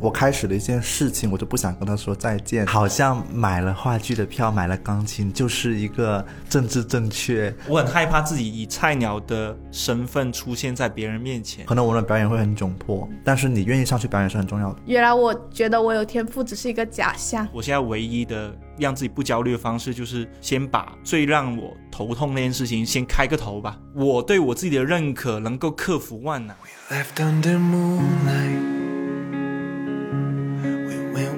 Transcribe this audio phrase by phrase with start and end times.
[0.00, 7.52] 我开始了一件事情，我就不想跟他说再见，好像买了话剧的票，买了钢琴，就是一个政治正确。
[7.66, 11.66] 我很害怕自己以菜鸟的身份出现在别人面前。
[11.66, 14.80] 可能我的表演会很窘迫，但是你愿意上去表演是很重要的。
[14.86, 17.46] 原来我觉得我有天赋只是一个假象。
[17.52, 23.76] 我现在唯一的让自己不焦虑的方式，就是先把最让我头痛那件事情先开个头吧。
[23.94, 26.56] 我对我自己的认可能够克服万难。
[26.88, 28.77] Left under moonlight.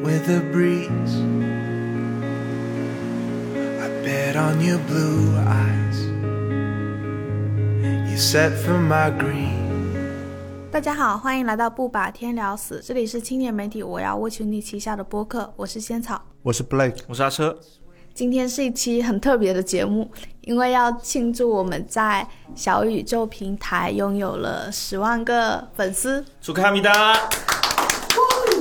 [0.02, 1.14] With the breeze.
[3.54, 6.00] I bet on your blue eyes.
[8.10, 9.60] You set for my green.
[10.72, 16.22] 大家好，欢迎来到不把天聊死，这里是青年媒体我要我群体旗下的播客，我是仙草。
[16.42, 17.58] 我是 Blake，我是阿车，
[18.14, 20.10] 今天是一期很特别的节目，
[20.40, 26.24] 因为要庆祝我们在小宇宙平台拥有了十万个粉丝。
[26.40, 27.14] 祝卡米达，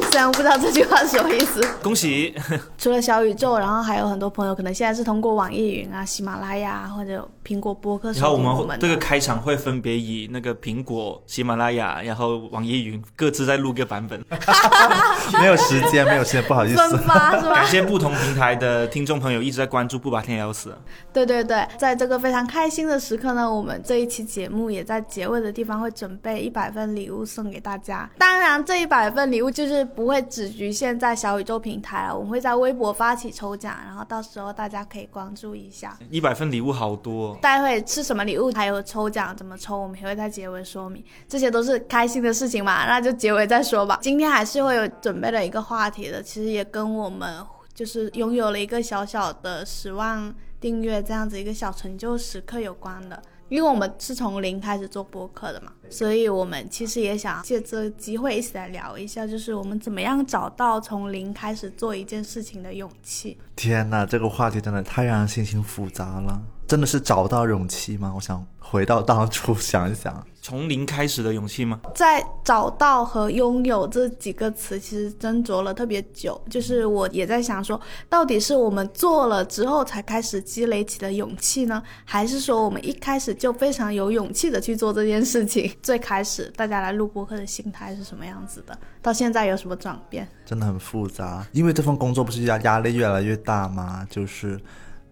[0.12, 2.34] 虽然我不知道这句话是什么意思，恭喜！
[2.78, 14.24] 除了小宇宙，然后还有很多朋友可能现在是通过网易云啊、喜马拉雅或者苹果播客然后我们这个开场会分别以那个苹果、喜马拉雅，然后网易云各自再录个版本。
[15.40, 16.98] 没有时间，没有时间，不好意分思。
[16.98, 17.66] 发是吧感？
[17.68, 20.76] 谢不同平台的听众朋友一直在关注不把天聊死。
[21.14, 28.10] 对对对，在这个非常开心的时刻呢，我们这一期节目也在结尾的地方会准备一百份礼物送给大家。
[28.18, 35.98] 当然，这一百份礼物就是不会只局限在小宇宙平台了，我们会在微博发起抽奖，然后到时候大家可以关注一下。
[36.10, 41.04] 一百份礼物好多、哦，待会是什么礼物，还有抽奖怎么抽，我们也会在结尾说明。
[41.28, 44.00] 这些都是开心的事情嘛，那就结尾再说吧。
[44.02, 53.22] 今天还是会有准备了一个话题的，其实也跟我们就是拥有了一个小小的十万订阅这样子一个小成就时刻有关的。
[53.50, 63.38] 因为我们是从零开始做播客的嘛，所以我们其实也想借这个机会一起来聊一下，就是我们怎么样找到从零开始做一件事情的勇气。
[63.56, 66.42] 天哪，这个话题真的太让人心情复杂了。
[66.68, 68.14] 真的是找到勇气吗？
[68.16, 70.24] 我想回到当初想一想。
[70.50, 71.80] 从零开始的勇气吗？
[71.94, 76.42] 在找到和拥有这几个词，其实斟酌了特别久。
[76.50, 77.80] 就是我也在想说，
[78.10, 85.72] 到底是我们做了之后才开始积累起的勇气呢，还是说我们一开始就非常有勇气的去做这件事情？
[85.84, 88.76] 最开始大家来录播客的心态是什么样子的？
[89.04, 90.28] 到现在有什么转变？
[90.48, 94.04] 真的很复杂，因为这份工作不是压压力越来越大吗？
[94.10, 94.60] 就是，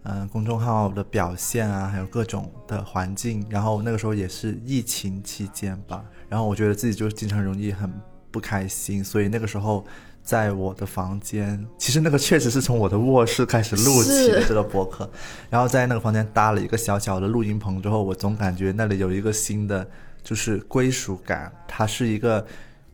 [0.10, 7.92] 嗯、公众号的表现啊，还有各种的环境，然后那个时候也是疫情期间吧，然后我觉得自己就经常容易很
[8.32, 9.86] 不开心，所以那个时候。
[10.24, 15.10] 在我的房间，其实那个确实是从我的卧室开始录起的这个博客，
[15.50, 19.90] 然后在那个房间搭了一个小小的录音棚之后，我总感觉那里有一个新的
[20.22, 22.46] 就是归属感，它是一个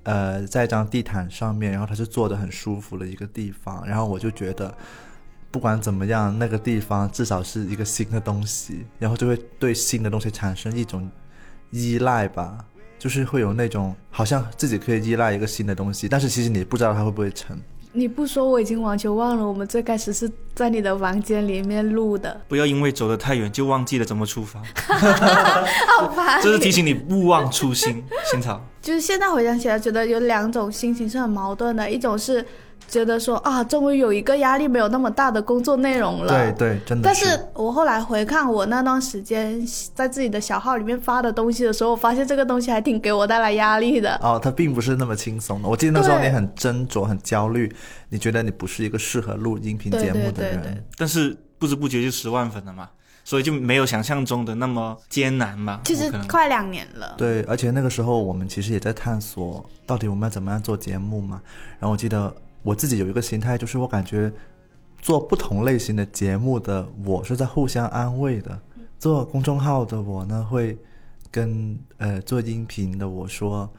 [0.04, 4.72] 呃，在一张地毯上面，然后它是坐的很舒服的一个地方，然后我就觉得，
[5.54, 11.08] 不管怎么样，那个地方至少是一个新的东西，然后就会对新的东西产生一种
[11.70, 12.58] 依赖吧，
[12.98, 17.56] 就是会有那种好像自己可以依赖一个新的东西，但是其实你不知道它会不会成。
[17.96, 24.60] 你不说，我已经完全忘了，我们最开始是在你的房间里面录的，不要因为走得太远就忘记了怎么出发，
[24.90, 26.42] 好烦。
[26.42, 28.04] 这是提醒你勿忘初心。
[28.32, 32.44] 新草， 就是现在回想起来，觉得有两种心情是很矛盾的，一种是
[32.88, 36.28] 觉得说啊，终于有一个压力没有那么大的工作内容了。
[36.28, 39.60] 对对，真的但是我后来回看我那段时间
[39.94, 44.16] 在自己的小号里面发的东西的时候，我发现这个东西还挺给我带来压力的。
[44.22, 45.68] 哦，它并不是那么轻松的。
[45.68, 47.74] 我记得那时候你很斟酌、很焦虑，
[48.10, 50.34] 你觉得你不是一个适合录音频节目的人。
[50.34, 52.90] 对对对对但是不知不觉就十万粉了嘛，
[53.24, 55.80] 所以就没有想象中的那么艰难嘛。
[55.86, 61.42] 其实快两年了，对，而且那个时候我们其实也在探索，到底我们要怎么样做节目嘛。
[61.80, 62.34] 然后我记得
[62.64, 64.32] 我自己有一个心态，就是我感觉
[65.02, 68.60] 做不同类型的节目的我是在互相安慰的。
[68.98, 70.78] 做公众号的我呢，会
[71.30, 73.70] 跟呃做音频的我说，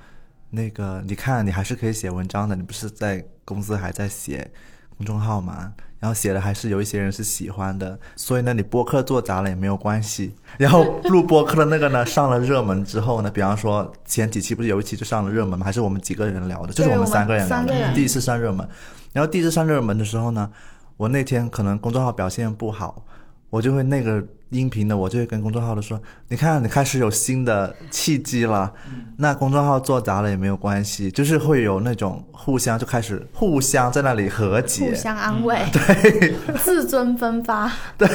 [0.51, 4.51] 那个你看你还是可以写文章的，你不是在公司还在写
[4.97, 5.73] 公众号嘛？
[5.99, 10.35] 然后写的还是有一些人是喜欢的，所以呢，你播客做砸了也没有关系。
[10.59, 15.65] 然后录播客的那个呢，上了热门之后呢，比方说前几期不是有一期就上了热门吗？
[15.65, 18.69] 还是我们几个人聊的，就是我们三个人聊三个人的，第一次上热门。
[19.15, 20.51] 然后第一次上热门的时候呢，
[20.99, 23.07] 我那天可能公众号表现不好，
[23.55, 24.21] 我就会那个
[24.51, 25.97] 音频的，我就会跟公众号的说，
[26.27, 28.73] 你看你开始有新的契机了，
[29.19, 34.87] 那公众号做砸了也没有关系，就是会有那种互相就开始互相在那里和解。
[34.87, 38.09] 互，相安慰，对， 自尊分发， 对，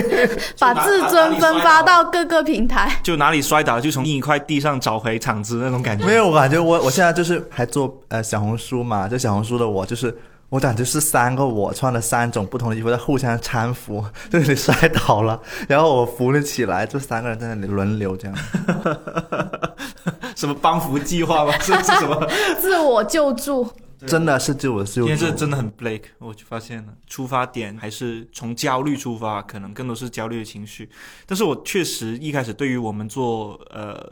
[0.58, 2.90] 把自尊分发到各个平台。
[3.02, 6.06] 就哪里摔倒就从另一块地上找回场子那种感觉。
[6.06, 10.16] 没有，我感觉我我现在就是还做呃小红书嘛，就小红书的我就是。
[10.56, 15.38] 我感觉是三个我穿了三种不同的衣服在互相搀扶， 就是你摔倒了，
[15.68, 18.34] 然后我扶你起来，就三个人在那里轮流这样。
[20.34, 21.52] 什么帮扶计划吗？
[21.60, 22.26] 是是什么？
[22.58, 23.70] 自我救助，
[24.06, 30.88] 真的是自我就今天这真的很 Blake，我就发现了，出发点还是从焦虑出发，可能更多是焦虑的情绪。
[31.26, 34.10] 但是我确实一开始对于我们做呃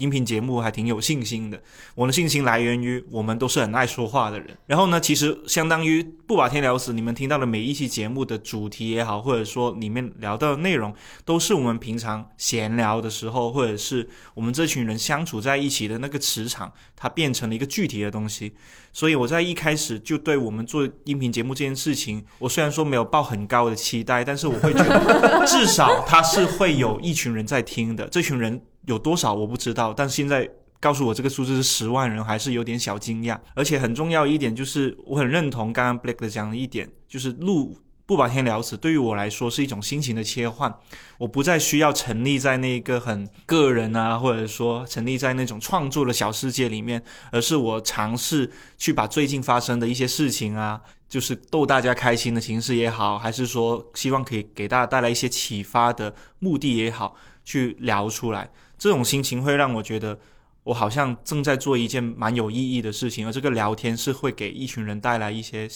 [0.00, 1.62] 音频节目还挺有信心的。
[1.94, 4.48] 我的信心来源于我们都是很爱说话的人。
[4.66, 10.94] 然后呢，其实相当于不把天聊死，你们听到的每一期节目的主题也好，或者说里面聊到的内容，
[11.24, 18.54] 都是我们平常闲聊的时候，或者是我们这群人相处在一起的那个磁场，它变成了一个具体的东西。
[18.92, 28.08] 所以我在一开始就对我们做音频节目这件事情，我虽然说没有抱很高的期待，但是我会觉得至少它是会有一群人在听的。
[28.08, 30.48] 这群人有多少我不知道，但现在
[30.78, 33.38] 告诉我这个数字是十万人，还是有点小惊讶。
[33.54, 37.78] 而且很重要一点就是，我很认同刚刚 Blake 的讲的一点，就是录。
[38.06, 40.74] 不把天聊死，对于我来说是一种心情的切换。
[41.16, 47.00] 我不再需要沉溺在那个很个人啊，或者说沉溺在那种创作的小世界里面，
[47.30, 58.50] 而是我尝试去把最近发生的一些事情啊，就是逗大家开心的形式也好，还是说希望可以给大家带来一些启发的目的也好，去聊出来。
[58.80, 60.18] 这种心情会让我觉得。
[60.62, 65.66] 我好像正在做一件蛮有意义的事情，而这个聊天是会给一群人带来一些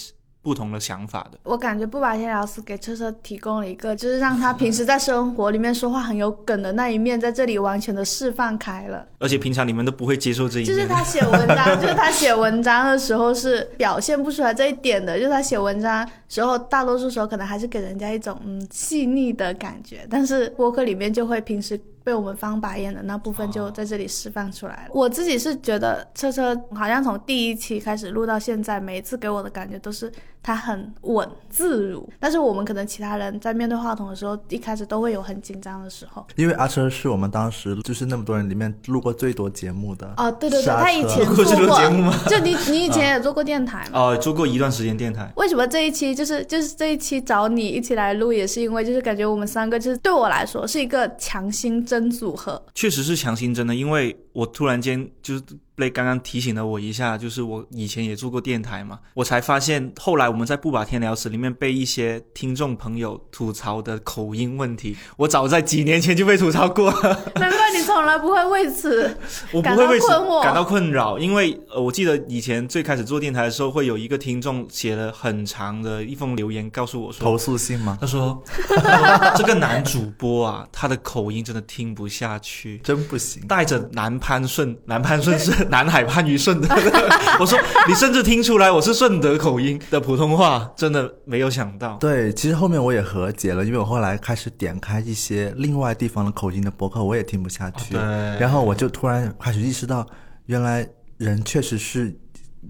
[0.42, 1.38] 不同的想法的。
[1.44, 9.08] 我感觉不把天聊死给车车提供了一个，就是让他平时在生活里面说话很有梗的那一面，在这里完全的释放开了。
[9.18, 10.76] 而且平常你们都不会接受这一点。
[10.76, 15.16] 就是他写文章， 就是他写文章的时候是表现不出来这一点的。
[15.18, 24.90] 就是他写文章时候，大多数时候可能还是给人家一种嗯细腻的感觉，但是播客里面就会平时被我们翻白眼的那部分就在这里释放出来了。
[24.92, 32.06] 我自己是觉得车车好像从第一期开始录到现在，每一次给我的感觉都是他很稳自如。
[32.20, 36.26] 但是我们可能其他人在面对话筒的时候，一开始都会有很紧张的时候。
[36.36, 40.12] 因为阿车是我们当时就是那么多人里面录过最多节目的。
[40.18, 43.98] 哦，对对对，他以前 录过这做过节目吗就你你以前也做过电台吗？
[43.98, 52.60] 哦，做过一段时间电台，为什么这一期就就是就是这一期找你一起来录，也是因为就是感觉我们三个就是对我来说是一个强心针组合。
[52.74, 55.42] 确实是强心针的，因为我突然间就是
[55.76, 66.92] 被刚刚提醒了我一下，就是我以前也做过电台嘛，我才发现后来我们在不把天聊死里面被一些听众朋友吐槽的口音问题，我早在几年前就被吐槽过。
[67.40, 69.16] 难怪你从来不会为此
[69.52, 77.98] 我不会为此感到困惑感到困扰，因为呃，我记得以前最开始做电台的时候，会有一个听众写了很长的一封留言，告诉我说投，诉信吗？
[78.00, 78.40] 他说
[79.36, 82.78] 这个男主播啊，他的口音真的听不下去。
[82.78, 83.44] 真不行。
[83.48, 86.68] 带着南潘顺， 南潘顺是 南海潘于顺的。
[87.38, 91.98] 我说你甚至听出来我是顺德口音的普通话，真的没有想到。
[91.98, 97.92] 对，其实后面我也和解了，因为我后来开始点开一些另外地方的口音的博客，我也听不下去。
[97.92, 98.00] 对
[98.38, 100.06] 然后我就突然开始意识到，
[100.46, 100.88] 原来
[101.18, 102.16] 人确实是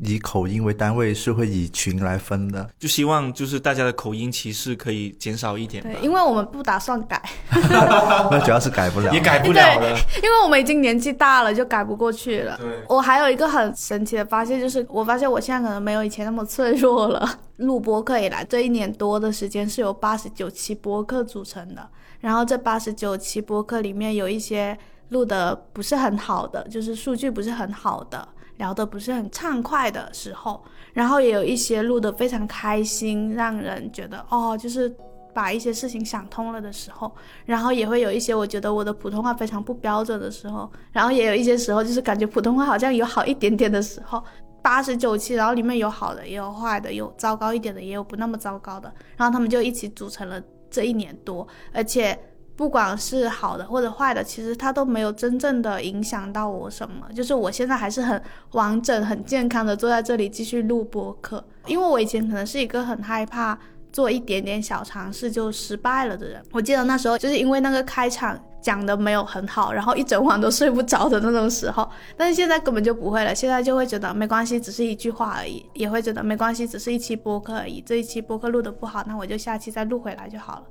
[0.03, 2.69] 以口音为单位，是会以群来分的。
[2.79, 9.13] 就希望就是大家的口音歧视可以减少一点对，，因为我们不打算改， 那主要是改不了。
[9.13, 9.91] 也改不了了。
[10.23, 12.57] 因为我们已经年纪大了，就改不过去了。
[12.59, 17.39] 对，我还有一个很神奇的发现，就是我发现我现在可能没有以前那么脆弱了。
[17.59, 21.89] 录播客以来，这一年多的时间是由八十九期播客组成的，
[22.21, 24.77] 然后这八十九期播客里面有一些
[25.11, 34.95] 录的不是很好的，就是数据不是很好的，聊得不是很畅快的时候，然后也有一些录得非常开心，让人觉得哦，就是
[35.35, 37.13] 把一些事情想通了的时候，
[37.45, 44.23] 然后也会有一些我觉得我的普通话非常不标准的时候，然后也有一些时候就是感觉普通话好像有好一点点的时候。
[44.63, 52.19] 八十九期，然后里面有好的，也有坏的，有糟糕一点的，也有不那么糟糕的，然后他们就一起组成了这一年多，而且
[52.57, 58.21] 不管是好的或者坏的，其实它都没有真正的影响到我什么，就是我现在还是很
[58.53, 63.59] 完整、很健康的坐在这里继续录播客，因为我以前可能是一个很害怕
[63.93, 66.43] 做一点点小尝试就失败了的人。
[66.53, 77.83] 我记得那时候就是因为那个开场讲的没有很好，然后一整晚都睡不着的那种时候，但是现在根本就不会了，现在就会觉得没关系，只是一句话而已，也会觉得没关系，只是一期播客而已。
[77.85, 80.63] 这一期播客录的不好，那我就下期再录回来就好了。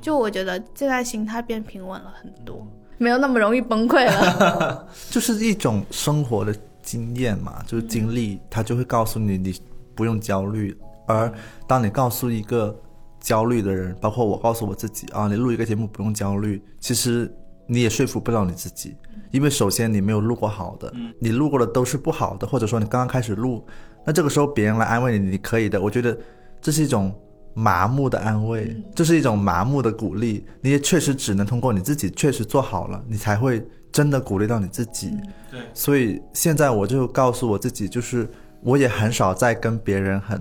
[0.00, 2.66] 就我觉得现在心态变平稳了很多，
[2.98, 4.88] 没有那么容易崩溃了。
[5.10, 9.54] 就是一种生活的经验嘛，就是经历，它就会告诉你你
[9.94, 10.76] 不用焦虑。
[11.06, 11.32] 而
[11.66, 12.74] 当你告诉一个
[13.20, 17.32] 焦虑的人，包括我告诉我自己啊，你录一个节目不用焦虑，其实
[17.66, 18.96] 你也说服不了你自己，
[19.30, 23.64] 因为首先你没有录过好的，你录过的都是不好的，或者说你刚刚开始录，
[24.04, 25.80] 那这个时候别人来安慰你，你可以的。
[25.80, 26.16] 我觉得
[26.60, 27.14] 这是一种
[27.54, 30.44] 麻木的安慰，这是一种麻木的鼓励。
[30.60, 35.10] 你也确实只能通过你自己确实做好了，你才会真的鼓励到你自己。
[35.50, 38.28] 对，所以现在我就告诉我自己，就是
[38.62, 40.40] 我也很少再跟别人很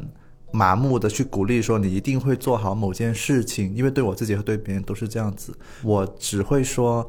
[0.52, 5.54] 麻木的去鼓励说你一定会做好某件事情，因为对我自己和对别人都是这样子。
[5.84, 7.06] 我只会说，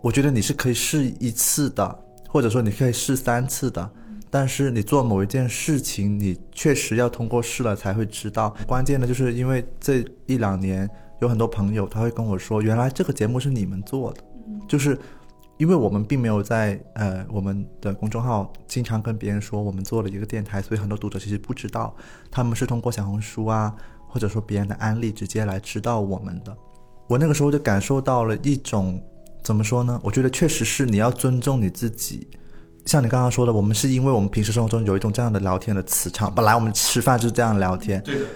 [0.00, 3.90] 我觉得你是可以试一次的，或者说你可以试三次的。
[4.30, 8.54] 但是你做某一件事情，你确实要通过试了才会知道。
[8.66, 10.88] 关键的就是因为这一两年
[11.20, 14.22] 有很多朋友他会跟我说，原来这个节目是你们做的，
[14.68, 14.96] 就是
[15.56, 21.92] 因为我们并没有在呃我们的公众号经常跟别人说我们做了一个电台，所以很多读者其实不知道，
[22.30, 23.74] 他们是通过小红书啊，
[24.06, 26.56] 或者说别人的安利直接来知道我们的。
[27.08, 29.02] 我那个时候就感受到了一种
[29.42, 30.00] 怎么说呢？
[30.04, 32.28] 我觉得确实是你要尊重你自己。
[32.86, 38.26] 像你刚刚说的，我们是因为我们平时生活中有一种这样的聊天的磁场，本来我们吃饭就是这样聊天，对的，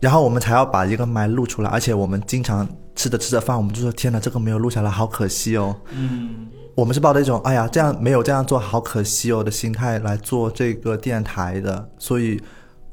[0.00, 5.74] 然后我们才要把一个麦录出来，而且我们经常吃着吃着饭，我们就说天哪，这个没有录下来，好可惜哦。
[5.90, 12.40] 嗯，我们是抱着一种哎呀这样没有这样做好可惜哦的心态来做这个电台的，所以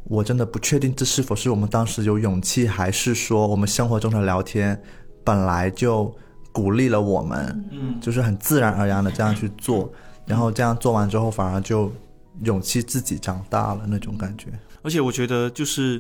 [0.06, 4.82] 我真的不确定这是否是我们当时有勇气，还是说我们生活中的聊天
[5.24, 6.14] 本来就
[6.52, 9.92] 鼓励了我们，嗯，就是很自然而然的这样去做，
[10.28, 11.92] 然后这样做完之后反而就
[12.44, 14.48] 勇气自己长大了那种感觉。
[14.84, 16.00] 而且我觉得就是。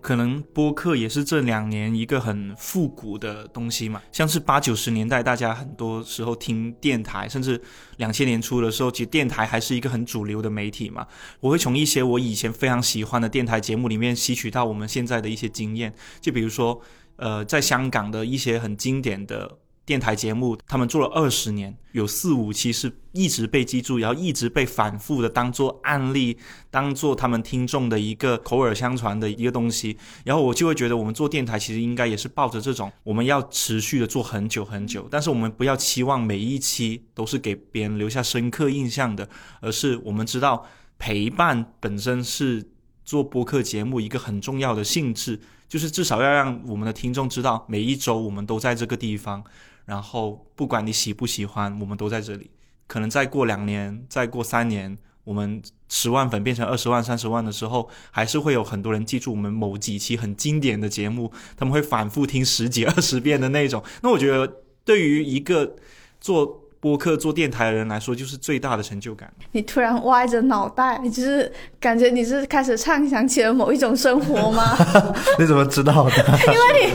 [0.00, 7.60] 可能播客也是这两年一个很复古的东西嘛，像是八九十年代，大家很多时候听电台，甚至
[7.96, 11.04] 两千年初的时候，其实电台还是一个很主流的媒体嘛。
[11.40, 16.80] 我会从一些我以前非常喜欢的电台节目里面吸取到我们现在的一些经验，就比如说，
[17.16, 19.58] 呃，在香港的一些很经典的。
[19.88, 26.36] 电台节目，他们做了二十年，有四五期是一直被记住，然后一直被反复的当做案例，
[26.70, 29.96] 当做他们听众的一个口耳相传的一个东西。
[30.26, 39.26] 然后我就会觉得，我们做电台其实应该也是抱着这种，我们要持续的做很久很久，但是我们不要期望每一期都是给别人留下深刻印象的，
[39.62, 40.66] 而是我们知道
[40.98, 42.62] 陪伴本身是
[43.06, 49.42] 做播客节目一个很重要的性质，就是至少要让我们的听众知道，每一周我们都在这个地方。
[49.88, 52.50] 然后不管你喜不喜欢，我们都在这里。
[52.86, 63.82] 可能再过两年，再过三年，我们十万粉变成二十万、三十万的时候，还是会有很多人记住我们某几期很经典的节目，他们会反复听十几、二十遍的那种。
[64.02, 65.74] 那我觉得，对于一个
[66.20, 69.28] 做播客、做电台的人来说，就是最大的成就感。
[69.52, 74.76] 你突然歪着脑袋，你就是感觉你是开始畅想起了某一种生活吗？
[75.38, 76.16] 你怎么知道的？
[76.46, 76.90] 因为你，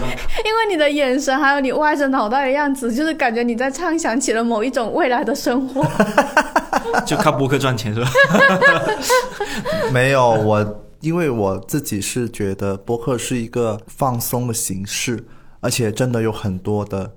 [0.45, 5.85] 因为你的眼神，还有你歪着脑袋的样子，就是感觉你在畅想起了某一种未来的生活。
[7.05, 8.09] 就靠播客赚钱是吧？
[9.91, 15.25] 没有我，因为我自己是觉得播客是一个放松的形式，
[15.59, 17.13] 而且真的有很多的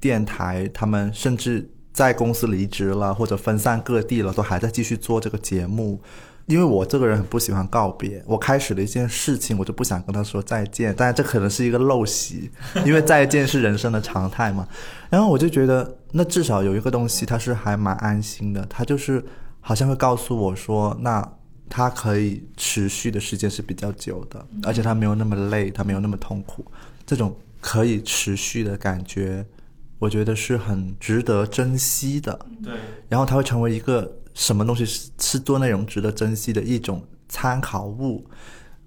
[0.00, 5.98] 电台，他们甚至在公司离职了或者分散各地了，都还在继续做这个节目。
[6.44, 10.94] 因为我这个人很不喜欢告别，我开始了一件事情，我就不想跟他说再见。
[10.94, 12.50] 但这可能是一个陋习，
[12.84, 14.68] 因为再见是人生的常态嘛。
[15.08, 19.24] 然后我就觉得，那至少有一个东西，它是还蛮安心的，它就是
[19.62, 21.26] 好像会告诉我说，那
[21.70, 26.62] 它可以持续的时间是比较久的，而且它没有那么累，它没有那么痛苦。
[27.06, 29.44] 这种可以持续的感觉，
[29.98, 32.38] 我觉得是很值得珍惜的。
[32.62, 32.74] 对，
[33.08, 38.24] 然后它会成为一个什么东西是是做内容值得珍惜的一种参考物。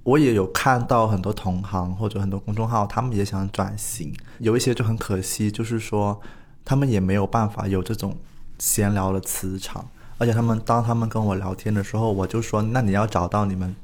[0.03, 6.19] 我也有看到很多同行或者很多公众号，他们也想转型，有一些就很可惜，就是说
[6.63, 8.17] 他们也没有办法有这种
[8.57, 9.87] 闲聊的磁场，
[10.17, 13.75] 而且他们当他们跟我聊天的时候，我就说，那你要找到你们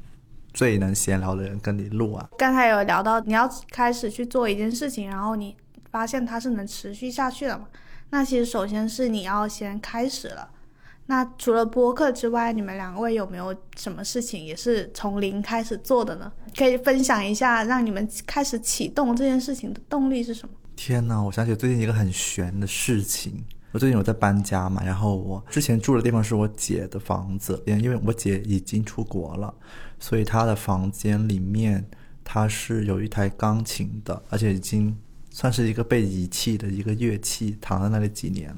[0.52, 2.28] 最能闲聊的人跟你录啊。
[2.38, 5.54] 刚才有聊到，你要开始去做一件事情，然后你
[5.96, 7.66] 发现它是能持续下去的嘛？
[8.10, 10.46] 那其实首先是你要先开始了。
[11.06, 16.30] 那除了播客之外，你们两位有没有什么事情也是从零开始做的呢？
[16.54, 20.54] 可以分享一下，让你们开始启动这件事情的动力是什么？
[20.76, 23.42] 天呐，我想起最近一个很悬的事情。
[23.72, 29.54] 我最近有在搬家嘛，然后我之前住的地方是我姐的房子，因因为我姐已经出国了，
[29.98, 31.82] 所以她的房间里面
[32.22, 34.94] 它是有一台钢琴的，而且已经
[35.36, 38.56] 算是一个被遗弃的一个乐器，躺在那里几年了。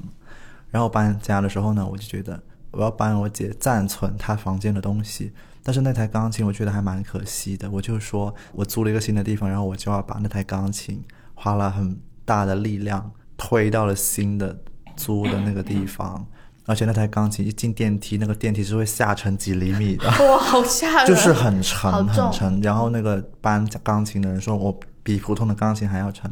[0.71, 14.57] 然后搬家的时候呢，我就觉得我要帮我姐暂存她房间的东西，但是那台钢琴我觉得还蛮可惜的，我就说我租了一个新的地方，然后我就要把那台钢琴花了很大的力量推到了新的
[14.95, 16.25] 租的那个地方。
[16.65, 21.07] 而且那台钢琴一进电梯，那个电梯是会下沉几厘米的，哇，好吓人！
[21.07, 22.61] 就是很沉很沉。
[22.61, 26.31] 然后那个搬钢琴的人说我比普通的钢琴还要沉。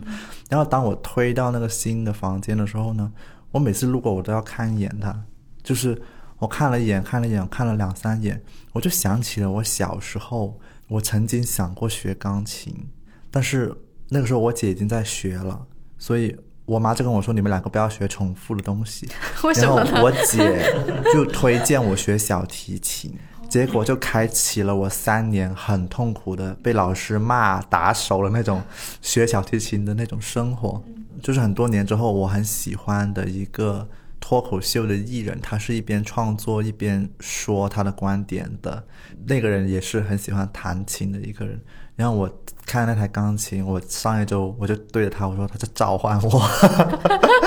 [0.49, 3.11] 然后当我推到那个新的房间的时候呢，
[3.51, 5.23] 我每次路过我都要看一眼它，
[5.63, 6.01] 就是
[6.39, 8.41] 我看了一眼，看了一眼，看了两三眼，
[8.73, 12.87] 我就想起了我小时候，我曾经想过学钢琴，
[13.31, 13.75] 但是
[14.09, 15.65] 那个时候我姐已经在学了，
[15.97, 16.35] 所以。
[16.67, 19.07] 我妈就跟我说：“你们两个不要学重复的东西。
[19.45, 20.03] ”为什然后？
[20.03, 20.69] 我姐
[21.13, 23.17] 就推荐我学小提琴，
[23.49, 28.61] 结果就开启了我三年很痛苦的被老师骂打手的那种
[29.01, 30.81] 学小提琴的那种生活。
[31.21, 33.87] 就是很多年之后，我很喜欢的一个
[34.19, 38.83] 脱口秀的艺人，他是一边创作一边说他的观点的。
[39.25, 41.59] 那个人也是很喜欢弹琴的一个人。
[41.95, 42.29] 然后我
[42.67, 46.49] 看那台钢琴，我上一周我就对着他我说：“他在召唤我。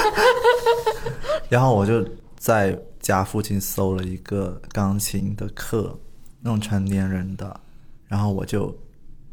[1.49, 2.05] ”然后我就
[2.37, 5.99] 在家附近搜了一个钢琴的课，
[6.41, 7.61] 那种成年人的，
[8.07, 8.77] 然后我就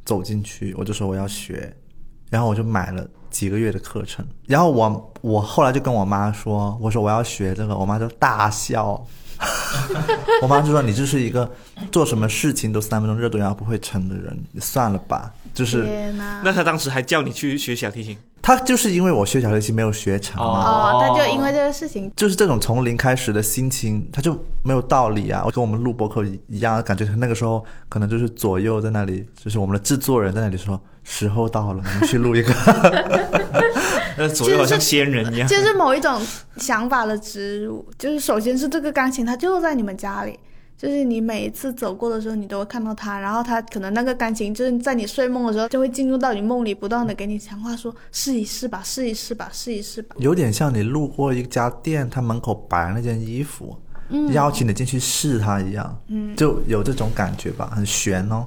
[0.06, 1.76] 走进去，我就说我要学，
[2.30, 9.06] 然后我就买了几个月的课程，然后我我后来就跟我妈说，我说我要学这个，我妈就大笑。
[10.42, 11.48] 我妈就说：“你就是一个
[11.92, 16.14] 做什么事情都三分钟热度，然后不会成的人，你算了吧。”就是！
[16.44, 25.42] 那他当时还叫你去学小提琴，他就是因为我学小提琴没有学成，哦，他就因为这个事情，就是这种从零开始的心情，他就没有道理啊！
[25.44, 32.54] 我跟我们录播客一样，感觉那个时候可能就是左右在那里，就是我们的制作人在那里说，时候到了，我们去录一个。
[34.16, 35.48] 那左右好像仙人一样。
[35.48, 36.22] 就是某一种
[36.58, 37.84] 想法的植入。
[37.98, 40.40] 就是首先是这个钢琴，它就在你们家里。
[40.78, 50.16] 就是你每一次走过的时候，你都会看到它，然后它可能那个钢琴就是在你睡梦的时候，就会进入到你梦里，不断的给你强化说试一试吧，试一试吧，试一试吧。
[50.20, 53.76] 有点像你路过一家店，它门口摆那件衣服，
[54.34, 58.46] 邀请你进去试它一样，嗯，就有这种感觉吧，很悬哦。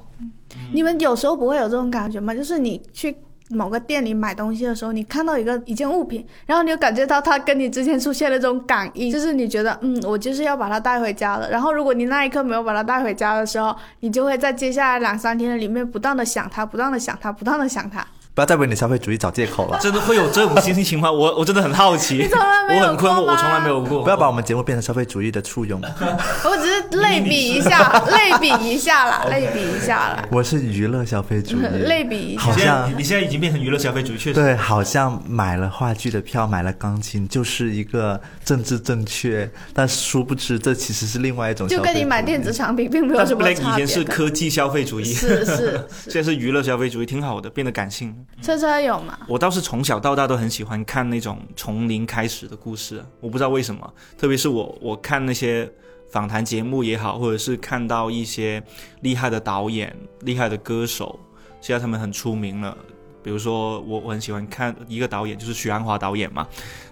[0.73, 2.33] 你们有时候不会有这种感觉吗？
[2.33, 3.13] 就是你去
[3.51, 11.49] 某个店里买东西的时候，你看到一个一件物品，然后你就感觉到它跟你之前出现的这种感应，就是你觉得嗯，我就是要把它带回家了。
[11.49, 18.05] 然后如果你那一刻没有把它带回家的时候，你就会在接下来两三天里面不断的想它，不断的想它，不断的想它。
[18.33, 24.03] 不要再为你消费主义找借口了，真的会有这种心情情况，我我真的很好奇，从来没有我很困惑，我从来没有过。
[24.03, 25.81] 不要把我们节目变成消费主义的簇拥。
[25.81, 32.57] 我只是类比一下， 类比一下啦，类比一下啦，我是娱乐消费主义，类比一下好。
[32.57, 34.33] 像你你现在已经变成娱乐消费主义，确实。
[34.33, 41.81] 对，好像买了话剧的票，买了钢琴，就是一个政治正确，但殊不知这其实是另外一种就。
[41.81, 44.05] 跟你买电子产品并没有什么差别以前是。
[44.11, 48.15] 科技消费主义，是是， 现在是娱乐消费主义，挺好的，变得感性了。
[48.41, 49.17] 车车有吗？
[49.27, 55.69] 我倒是从小到大都很喜欢看那种从零开始的故事，我不知道为什么，特别是我我看那些
[56.09, 58.61] 访谈节目也好，或者是看到一些
[59.01, 61.19] 厉害的导演、厉害的歌手，
[61.61, 62.77] 现在他们很出名了。
[63.23, 66.47] 比如说我我很喜欢看一个导演，就是许鞍华导演嘛，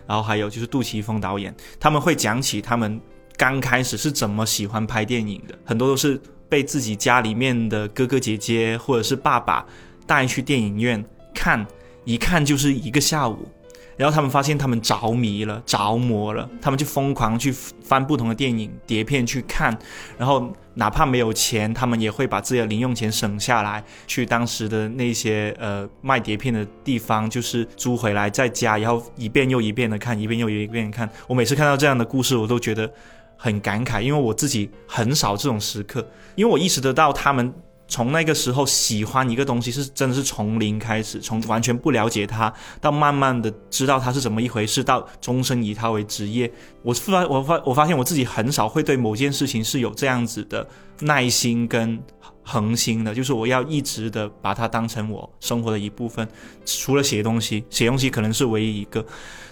[0.05, 3.01] 然后还有就是杜琪峰导演，他们会讲起他们
[3.35, 9.65] 刚开始是怎么喜欢拍电影的，很多都是被自己家里面的哥哥姐姐或者是爸爸
[10.05, 11.03] 带去电影院
[11.39, 11.65] 看，
[12.03, 13.47] 一看就是一个下午。
[13.95, 17.51] 然后他们发现他们着迷了、着魔了，他们就疯狂去
[17.83, 19.77] 翻不同的电影碟片去看，
[20.17, 31.09] 然后哪怕没有钱，他们也会把自己的零用钱省下来，去当时的那些呃卖碟片的地方，就是租回来在家，然后一遍又一遍的看，一遍又一遍地看。
[31.27, 32.89] 我每次看到这样的故事，我都觉得
[33.35, 37.53] 很感慨，因为我自己很少这种时刻，因为我意识得到他们。
[37.89, 46.49] 从那个时候喜欢一个东西是真的是从零开始，从完全不了解它，到慢慢的知道它是怎么一回事，到终身以它为职业。
[46.83, 50.65] 我发我发我发现我自己很少会对某件事情是有这样子的
[50.99, 51.99] 耐心跟
[52.43, 56.27] 恒心的，就是我要一直的把它当成我生活的一部分。
[56.65, 59.03] 除了写东西，写东西可能是唯一一个，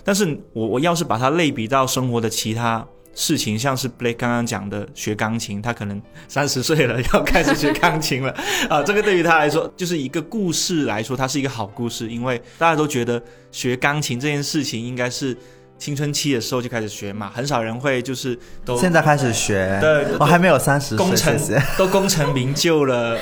[0.04, 2.88] 但是我我要是把它类比到生活的其他。
[3.20, 8.32] 事情像是 Blake 刚刚讲的学钢琴，他可能三十岁了 要开始学钢琴了
[8.70, 13.20] 啊，这个对于他来说就是一个故事来说，它是一个好故事，因为大家都觉得
[13.52, 15.36] 学钢琴这件事情应该是
[15.80, 21.64] 青春期的时候就开始学嘛，很少人会就是都现在开始学，对我还没有三十岁，功成谢谢。
[21.76, 23.20] 都功成名就了，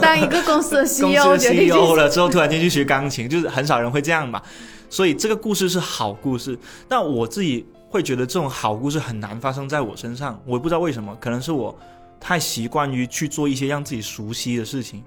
[0.00, 4.40] 当一个公司的 CEO CEO 了之后，突然间去学钢琴，就是很少人会这样嘛。
[4.88, 6.58] 所以这个故事是好故事。
[6.88, 7.66] 但我自己
[7.96, 11.74] 会觉得这种好故事很难发生在我身上，我不知道为什么，可能是我
[12.20, 15.02] 太习惯于去做一些让自己熟悉的事情，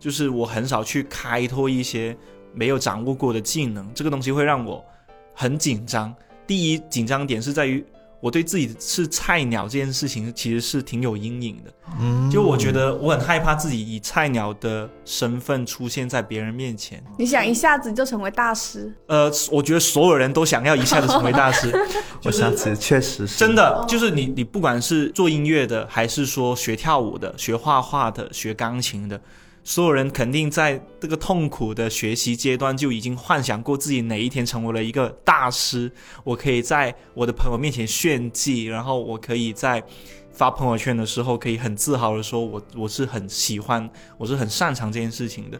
[0.00, 2.16] 就是我很少去开拓一些
[2.52, 4.84] 没有掌握过的技能，这个东西会让我
[5.32, 6.12] 很紧张。
[6.44, 7.84] 第一紧张点是在于
[8.24, 11.70] 我对自己是菜鸟这件事情其实是挺有阴影的。
[12.00, 17.04] 嗯，就我觉得我很害怕自己以菜鸟的身份出现在别人面前。
[17.18, 21.70] 你想一下子就成为大师，呃，我觉得所有人都想要一下子成为大师，
[22.24, 29.20] 我想起确实是真的就是你，你不管是做音乐的，还是说学跳舞的、学画画的、学钢琴的，
[29.66, 35.90] 所有人肯定在这个痛苦的学习阶段就已经幻想过自己哪一天成为了一个大师，
[36.22, 39.82] 我可以在我的朋友面前炫技，然后我可以在
[40.30, 45.58] 发朋友圈的时候可以很自豪的说我我是很喜欢，我是很擅长这件事情的。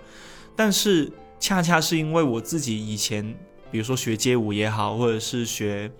[0.55, 3.25] 但是恰恰是因为我自己以前，
[3.71, 5.90] 比如说学街舞也好，或者是学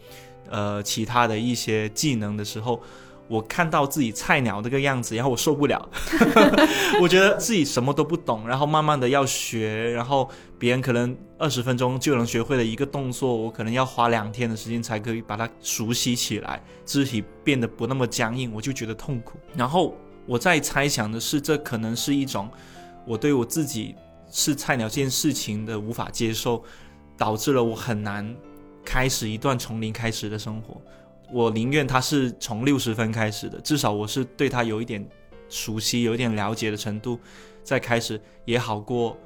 [0.51, 2.83] 呃其他的一些技能的时候，
[3.27, 5.89] 我看到自己菜鸟这个样子，然后我受不了，
[7.01, 19.39] 我觉得自己什么都不懂，然后慢慢的要学，然后别人可能二十分钟就能学会的一个动作，我可能要花两天的时间才可以把它熟悉起来，肢体变得不那么僵硬，我就觉得痛苦。
[19.57, 22.49] 然后我在猜想的是，这可能是一种
[23.07, 23.95] 我对我自己
[24.31, 26.63] 是菜鸟这件事情的无法接受，
[27.17, 28.37] 导致了我很难
[28.85, 30.81] 开始一段从零开始的生活。
[31.35, 35.05] 我宁愿他是从六十分开始的，至少我是对他有一点
[35.49, 37.19] 熟悉、有一点了解的程度，
[37.65, 39.19] 再开始也好过，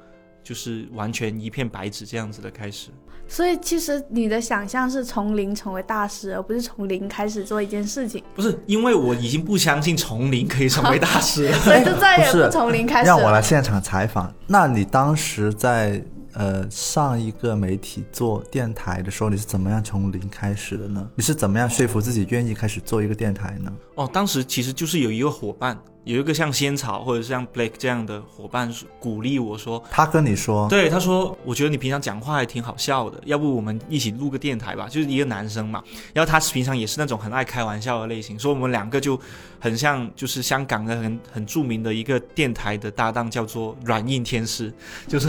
[0.43, 2.89] 就是完全一片白纸这样子的开始。
[3.27, 11.57] 所以其实你的想象是从零成为大师，而不是从零开始做一件事情，不是因为我已经不相信从零可以成为大师了。
[11.61, 13.29] 所以就再也不从零开始让 我。
[13.29, 14.33] 来现场采访。
[14.47, 21.09] 那你当时在呃上一个媒体做电台的时候，你是怎么样从零开始的呢？
[21.15, 23.73] 你是怎么样说服自己愿意开始做一个电台呢？
[23.95, 34.87] 哦，当时其实就是有一个伙伴，有一个像仙草或者是像 Blake 这样的伙伴鼓励我说，他跟你说，对，他说，我觉得你平常讲话还挺好笑的，要不我们一起录个电台吧？
[34.89, 35.83] 就是一个男生嘛，
[36.13, 39.19] 然后他平常也是那种很爱开玩笑的类型，所以我们两个就
[39.59, 44.73] 很像，就是香港的很很著名的一个电台的搭档，叫做软硬天师，
[45.07, 45.27] 就是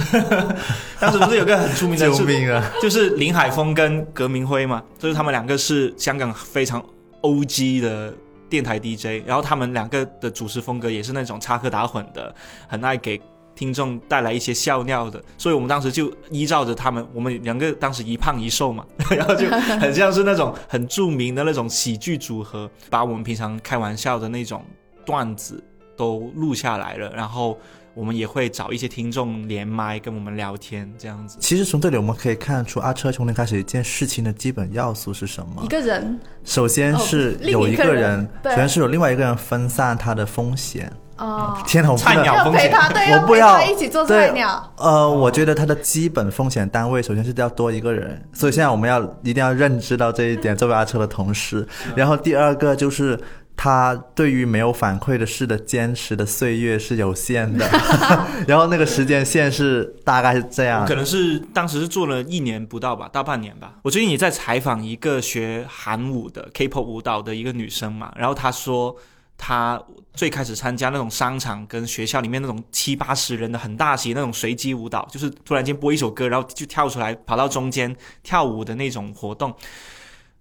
[0.98, 2.70] 当时不是有个很出名的救命啊！
[2.80, 6.82] 就是林海峰跟葛明辉嘛，就是他们两个是香港非常
[7.22, 8.14] O.G 的
[8.50, 12.34] 电台 DJ，然后他们两个的主持风格也是那种插科打诨的，
[12.68, 13.18] 很爱给
[13.54, 24.64] 听众带来一些笑料的，所以我们当时就依照着他们，我们两个当时一胖一瘦嘛， 然后就 很像是那种很著名的那种喜剧组合，把我们平常开玩笑的那种
[25.04, 25.62] 段子
[25.96, 27.58] 都录下来了，然后
[27.94, 31.38] 我们也会找一些听众连麦跟我们聊天这样子。
[31.40, 35.68] 其实从这里我们可以看出，阿车从零开始一件事情的基本要素是什么一？
[35.68, 40.90] 个人首先是有一个人首先是有另外一个人分散他的风险。
[41.16, 44.72] 哦，天哪，我不要菜鸟风险陪他，对，我不要陪他一起做菜鸟。
[44.78, 51.68] 呃，我觉得他的基本风险单位首先是要多一个人，所以现在我们要一定要认知到这一点，作为阿车的同事。
[51.94, 53.20] 然后第二个就是
[53.62, 57.68] 他对于没有反馈的事的坚持的岁月是有限的，
[58.48, 60.94] 然后那个时间线是大概是这样可。
[60.94, 63.74] 能是当时是做了一年不到吧，大半年吧。
[63.82, 68.96] 我最近也在采访一个学韩舞的 K-pop 舞蹈的一个女生嘛，然后她说
[69.36, 69.78] 她
[70.14, 79.54] 最开始参加那种商场跟学校里面那种七八十人的很大型那种随机舞蹈，就是突然间播一首歌，然后就跳出来跑到中间跳舞的那种活动，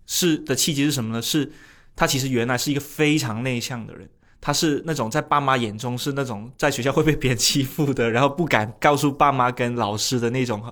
[0.08, 1.22] 是的契机是什么呢？
[1.22, 1.52] 是
[2.00, 4.10] 她其实原来是一个非常内向的人。
[4.40, 10.64] 她是那种在爸妈眼中是那种在学校会被别人欺负的，然后不敢告诉爸妈跟老师的那种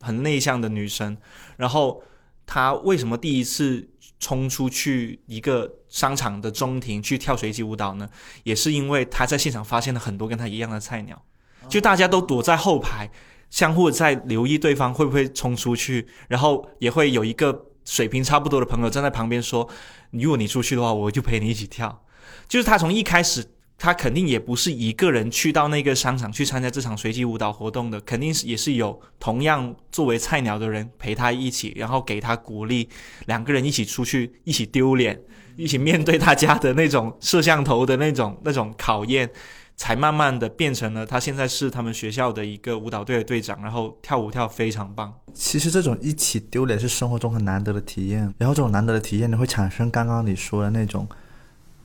[0.00, 1.16] 很内向的女生。
[1.56, 2.02] 然后
[2.44, 8.08] 她为什么第一次冲出去一个商场的中庭去跳随机舞蹈呢？
[8.42, 11.22] 也是因为她在现场发现了很多跟她一样的菜鸟，
[11.68, 13.08] 就大家都躲在后排，
[13.50, 19.68] 相互在留意对方会不会冲出去，然后也会有一个水平差不多的朋友站在旁边说
[20.10, 22.02] ：“如果你出去的话，我就陪你一起跳。”
[22.48, 23.44] 就是他从一开始，
[23.76, 32.88] 他肯定也不是一个人去到那个商场去参加这场随机舞蹈活动的，肯定是也是有同样作为菜鸟的人陪他一起，然后给他鼓励，
[33.26, 35.20] 两个人一起出去，一起丢脸，
[35.56, 39.28] 一起面对大家的那种摄像头的那种那种考验，
[39.76, 45.12] 才慢慢的变成了他现在是他们学校的一个舞蹈队的队长，然后跳舞跳非常棒。
[45.34, 51.06] 其实这种一起丢脸是生活中很难得的体验，然后这种难得的体验呢，会产生刚刚你说的那种，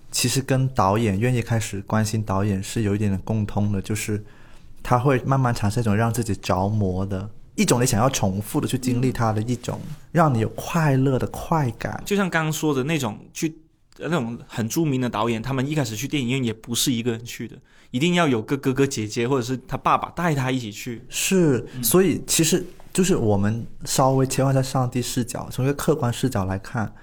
[0.10, 4.23] 其实跟导演愿意开始关心导演是有一点点共通的，就是
[4.82, 9.80] 他会慢慢产生一种让自己着魔的一种你想要重复的去经历它的一种
[10.13, 12.01] 让你有快乐的快感。
[12.06, 13.54] 就像刚刚说的那种去呃
[14.03, 17.55] 那种很著名的导演，他们一开始去电影院也不是一个人去的，
[17.91, 21.03] 一定要有个哥哥姐姐或者是他爸爸带他一起去。
[21.09, 26.93] 是，所以其实就是我们稍微切换在上帝视角，从一个客观视角来看，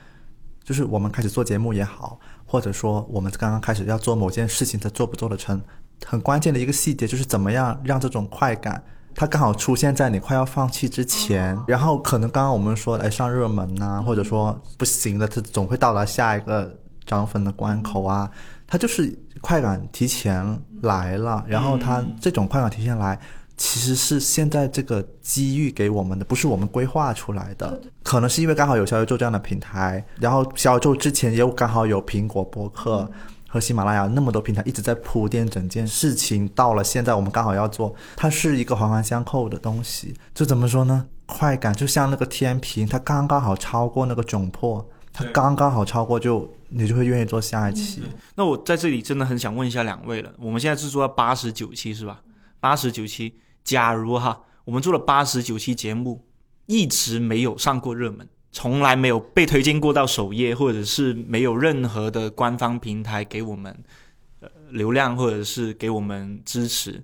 [0.65, 5.61] 就是我们开始做节目也好，或者说我们刚刚开始要做某件事情，它做不做得成，
[6.05, 8.83] 很关键的一个细节就是怎么样让这种快感。
[9.15, 16.79] 它刚好出现在你快要放弃之前，然后可能刚刚我们说，哎，上热门呐、或者说不行了，它总会到达下一个
[17.09, 18.31] 涨粉的关口啊。
[18.69, 23.19] 它就是快感提前来了，然后它这种快感提前来，
[23.57, 27.81] 其实是现在这个机遇给我们的，不是我们规划出来的。
[28.05, 33.11] 可能是因为刚好有小宇宙这样的平台，然后小宇宙之前也有刚好有苹果播客。
[33.51, 40.15] 和喜马拉雅那么多平台一直在铺垫整件事情，到了现在我们刚好要做，它是一个环环相扣的东西。
[40.35, 41.07] 就怎么说呢？
[41.25, 44.87] 快感就像那个天平，它刚刚好超过那个窘迫，
[45.19, 48.01] 它刚刚好超过就你就会愿意做下一期。
[48.37, 52.23] 那我在这里真的很想问一下两位了，我们现在是做到八十九期是吧？
[52.61, 56.25] 八十九期，假如哈，我们做了八十九期节目，
[56.67, 58.29] 一直没有上过热门。
[58.53, 63.77] 从来没有被推荐过到首页，或者是没有任何的官方平台给我们
[64.39, 67.03] 呃流量，或者是给我们支持。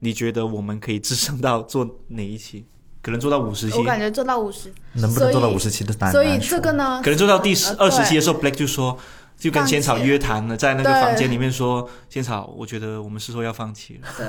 [0.00, 2.66] 你觉得我们可以支撑到做哪一期？
[3.04, 8.98] 可能做到五十期我，感觉做到五十，能不能做到五十期的难所以这个呢，可能做到第十呃二十期的时候，，Black 就说，
[9.38, 14.08] 就跟仙草约谈了，在那个房间里面说，仙草，我觉得我们是说要放弃了。
[14.16, 14.24] 对，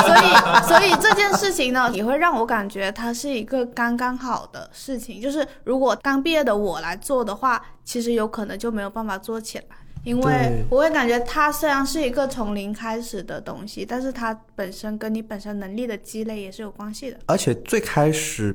[0.00, 0.32] 所以
[0.66, 5.20] 所以这件事情呢，也会让我感觉它是一个刚刚好的事情。
[5.20, 9.64] 就是如果刚毕业的我来做的话，其实有可能就没有办法做起来。
[10.04, 17.18] 因为我会感觉它虽然是一个从零开始的东西，但是它本身跟你本身能力的积累也是有关系的。
[17.26, 18.54] 而且最开始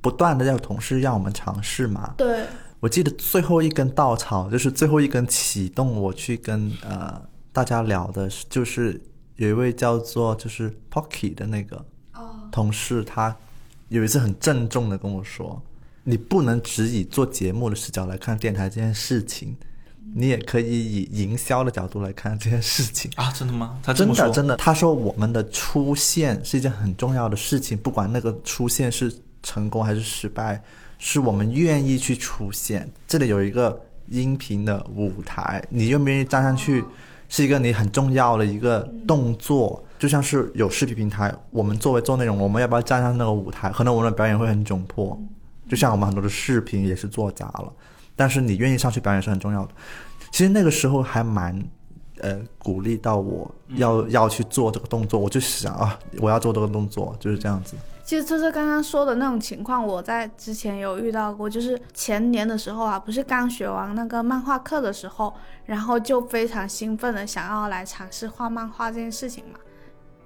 [0.00, 2.44] 不断的有同事让我们尝试嘛，对，
[2.80, 7.20] 我记得最后一根稻草，就是最后一根启动我去跟呃
[7.52, 9.00] 大家聊的，就是
[9.36, 11.76] 有一位叫做就是 Pocky 的那个
[12.14, 13.34] 哦，同事，他
[13.88, 15.60] 有一次很郑重的跟我说，
[16.04, 19.56] 你不能只以做节目的视角来看电台这件事情，
[20.14, 23.10] 你也可以以营销的角度来看这件事情。
[23.16, 23.78] 啊，真的吗？
[23.82, 30.62] 他真，的真的，他说我们的出现是一件很重要的事情，不管那个出现是成功还是失败，
[30.98, 32.90] 是我们愿意去出现。
[33.06, 36.84] 这里有一个音频的舞台，你愿不愿意站上去，
[37.28, 39.84] 是一个你很重要的一个动作。
[39.98, 43.68] 就像是有视频平台，我们作为做内容，我们要不要站上那个舞台？
[43.68, 45.14] 可能我们的表演会很窘迫，
[45.68, 47.70] 就像我们很多的视频也是做砸了，
[48.20, 49.72] 但是你愿意上去表演是很重要的。
[50.30, 51.58] 其实那个时候还蛮
[52.20, 57.74] 呃鼓励到我要、要去做这个动作，我就想啊，我要做这个动作，就是这样子。
[58.04, 65.32] 其实这是刚刚说的那种情况，我在之前有遇到过，就是前年的时候啊，不是刚学完那个漫画课的时候，
[65.64, 69.58] 然后就非常兴奋的想要来尝试画漫画这件事情嘛。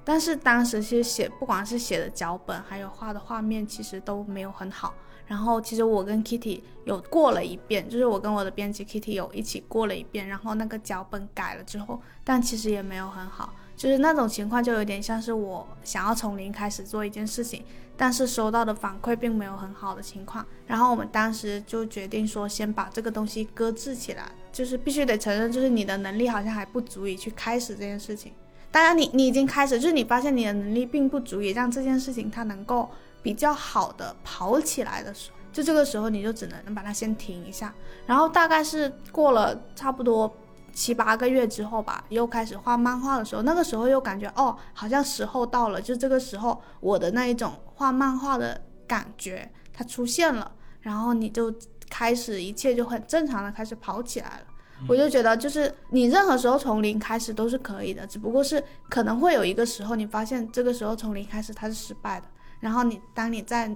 [0.02, 4.92] 但是当时其实写，不管是写的脚本，还有画的画面，其实都没有很好。
[5.26, 13.54] 然后其实我跟 Kitty 有过了一遍，就是我跟我的编辑 Kitty 有一起过了一遍，然后那个脚本改了之后，但其实也没有很好。
[13.76, 17.64] 就是那种情况，就有点像是我想要从零开始做一件事情，
[17.96, 20.46] 但是收到的反馈并没有很好的情况。
[20.66, 28.32] 然后我们当时就决定说，先把这个东西搁置起来，就是必须得承认，就是你的能力好像还不足以去开始这件事情。
[28.70, 32.88] 当然你，你已经开始，就是你发现你的能力并不足以让这件事情它能够
[33.24, 37.74] 比较好的跑起来的时候，就这个时候你就只能把它先停一下。
[38.06, 40.30] 然后大概是过了差不多
[40.74, 51.50] 七八个月之后吧，又开始画漫画的时候，那个时候又感觉哦，好像时候到了，就这个时候我的那一种画漫画的感觉它出现了，然后你就
[51.88, 54.46] 开始一切就很正常的开始跑起来了。
[54.86, 62.26] 我就觉得，就是你任何时候从零开始都是可以的，只不过是可能会有一个时候，你发现这个时候从零开始它是失败的，
[62.64, 63.70] 然后你当你再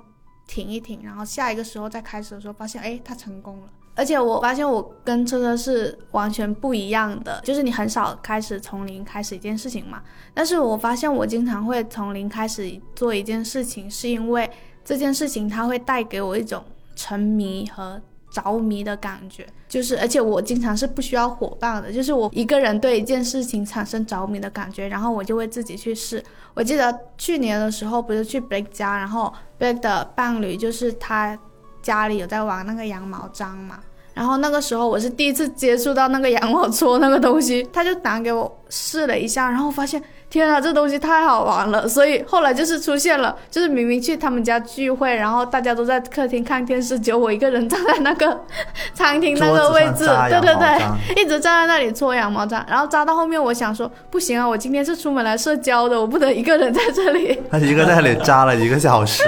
[0.46, 3.68] 停一停，然后下一个时候再开始的时候，发现哎，它成功了。
[3.94, 14.51] 而且我发现我跟车车是完全不一样的，就是你很少开始从零开始一件事情嘛，但是我发现我经常会从零开始做一件事情，是因为
[14.83, 16.64] 这件事情它会带给我一种
[16.96, 18.01] 沉迷和
[18.42, 26.22] 着迷的感觉，就是而且我经常是不需要伙伴的，就是我一个人对一件事情产生着迷的感觉，然后我就会自己去试。
[26.55, 31.38] 我记得去年的时候不是去 Blake 家，然后 Blake 的伴侣就是他
[31.83, 33.81] 家里有在玩那个羊毛毡嘛。
[34.14, 48.39] 然后那个时候我是第一次接触到那个羊毛戳那个东西，他就拿给我，试了一下，然后发现天啊，这东西太好玩了，所以后来就是出现了，就是明明去他们家聚会，然后大家都在客厅看电视，只有我一个人站在那个
[48.93, 57.41] 餐厅那个位置，对对对，一直站在那里搓羊毛毡，然后扎到后面，我想说不行啊，我今天是出门来社交的，我不能一个人在这里。
[57.51, 59.25] 他一个在那里扎了一个小时，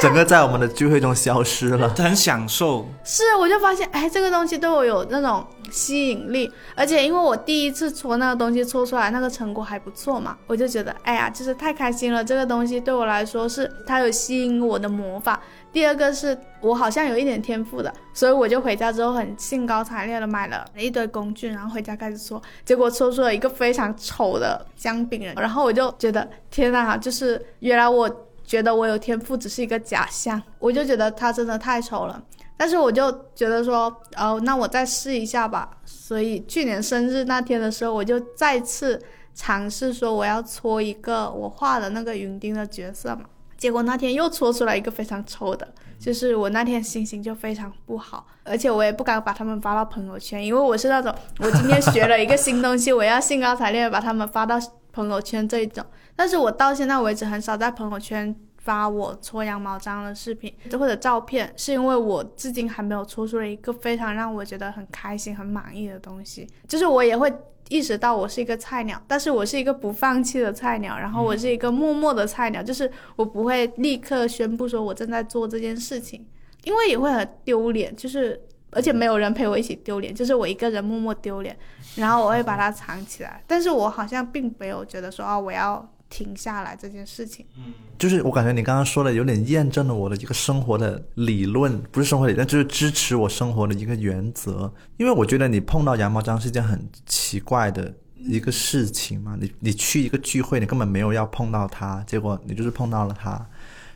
[0.00, 1.88] 整个在我们的聚会中消失了。
[1.98, 12.24] 很享受，是，我就发现，哎，这个东西对我有那种吸引力，而且因为我第一次搓那个东西搓出来，那个成果还不错嘛，我就觉得，哎呀，就是太开心了。
[12.24, 15.40] 这个东西对我来说是它有吸引我的魔法。
[15.70, 28.10] 第二个是我好像有一点天赋的，所以我就回家之后很兴高采烈的买了一堆工具，然后回家开始搓，结果搓出了一个非常丑的姜饼人，然后我就觉得天呐，就是原来我
[28.44, 32.20] 觉得我有天赋只是一个假象，我就觉得它真的太丑了。
[32.58, 33.84] 但是我就觉得说，
[34.16, 35.70] 哦，那我再试一下吧。
[35.86, 39.00] 所以去年生日那天的时候，我就再次
[39.34, 43.22] 尝试说我要搓一个我画的那个云丁的角色嘛。
[43.56, 45.66] 结果那天又搓出来一个非常丑的，
[45.98, 54.56] 就是我那天心情就非常不好，而且我也不敢把他们发到朋友圈，因为我是那种我今天学了一个新东西，我要兴高采烈把他们发到
[54.92, 55.84] 朋友圈这一种。
[56.14, 58.34] 但是我到现在为止很少在朋友圈
[58.68, 66.46] 发我搓羊毛毡的视频或者照片，是因为我至今还没有搓出了一个非常让我觉得很开心、很满意的东西。
[66.66, 67.32] 就是我也会
[67.70, 76.26] 意识到我是一个菜鸟，但是我是一个不放弃的菜鸟，然后我是一个默默的菜鸟，就是我不会立刻宣布说我正在做这件事情，
[76.64, 78.38] 因为也会很丢脸，就是
[78.70, 81.56] 而且没有人陪我一起丢脸，就是我一个人默默丢脸，
[81.96, 87.46] 然后我会把它藏起来，但是我好像并没有觉得说啊我要停下来这件事情。
[87.56, 94.72] 嗯就是我感觉你刚刚说的有点验证了我的一个生活的理论，不是生活理论，就是支持我生活的一个原则。
[94.98, 103.44] 因为我觉得你碰到羊毛毡是一件很奇怪的一个事情嘛，你你去一个聚会，你根本没有要碰到他，结果你就是碰到了他。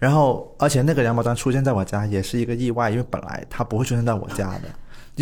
[0.01, 4.63] 然后，而且那个羊毛毡出现在我家也是一个意外，因为本来它不会出现在我家的。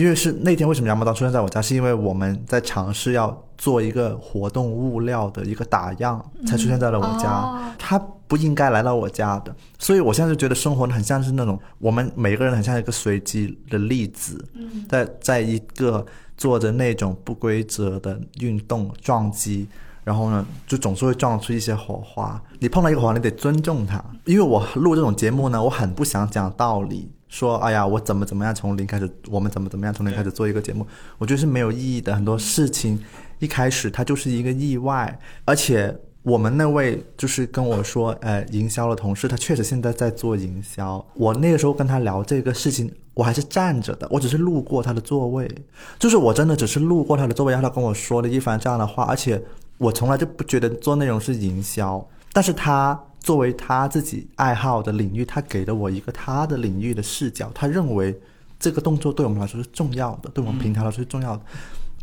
[0.00, 7.28] 因为是那天为什么羊毛毡出现在我家，是因为我们在尝试要做一个活动物料的一个打样，才出现在了我家。
[7.30, 14.44] 哦它不应该来到我家的，所以我现在就觉得生活很像是那种我们每个人很像一个随机的粒子，
[14.88, 19.66] 在在一个做着那种不规则的运动撞击，
[20.04, 22.40] 然后呢，就总是会撞出一些火花。
[22.60, 24.00] 你碰到一个火花，你得尊重它。
[24.24, 32.14] 因为我录这种节目呢，我很不想讲道理，说哎呀，我怎么怎么样从零开始，我们怎么怎么样从零开始做一个节目，我觉得是没有意义的。
[32.14, 33.02] 很多事情
[33.38, 35.96] 一开始它就是一个意外，而且。
[36.22, 41.02] 我们那位就是跟我说，呃，营销的同事，他确实现在在做营销。
[41.14, 45.50] 我那个时候跟他聊这个事情，我还是站着的，我只是路过他的座位，
[45.98, 49.42] 就是我真的只是路过他的座位，然后他跟我说了一番这样的话，而且
[49.78, 58.18] 我从来就不觉得做内容是营销，但是他作为他自己爱好的领域，他给了我一个他的领域的视角，他认为
[58.58, 61.42] 这个动作对我们来说是重要的，对我们平台来说是重要的，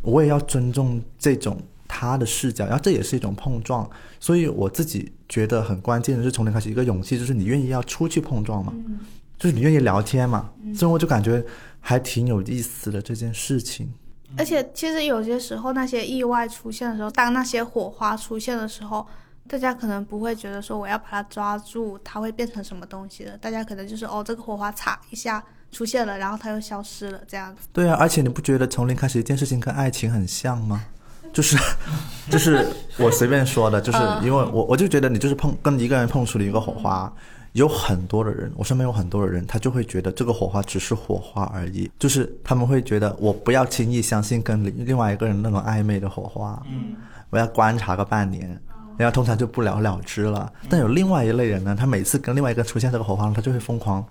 [0.01, 1.59] 我也要尊重这种。
[1.89, 8.73] 他的视角，然后这也是一种碰撞，所以我自己觉得很关键的是从零开始一个勇气，就是你愿意要出去碰撞嘛，
[9.39, 11.41] 就是你愿意聊天嘛，所以我就感觉
[11.79, 13.89] 还挺有意思的这件事情。
[14.37, 19.07] 而且其实有些时候那些意外出现的时候，当那些火花出现的时候，
[19.47, 27.67] 大家可能不会觉得说我要把它抓住，它会变成什么东西的，大家可能就是哦这个火花擦一下出现了，然后它又消失了这样子。
[27.71, 30.83] 对啊，而且你不觉得从零开始一件事情跟爱情很像吗？
[31.33, 31.57] 就是，
[32.29, 32.65] 就是
[32.97, 37.13] 我随便说的，就是因为我我就觉得你就是碰跟一个人碰出了一个火花，
[37.51, 46.95] 有很多的人，我身边有很多的人，他就会觉得这个火花只是火花而已，就是他们会觉得我不要轻易相信跟另另外一个人那种暧昧的火花，嗯，
[47.29, 48.59] 我要观察个半年。
[48.97, 50.51] 然后通常就不了了之了。
[50.69, 54.03] 但有另外一类人呢，他每次跟另外一个出现这个火花，他就会疯狂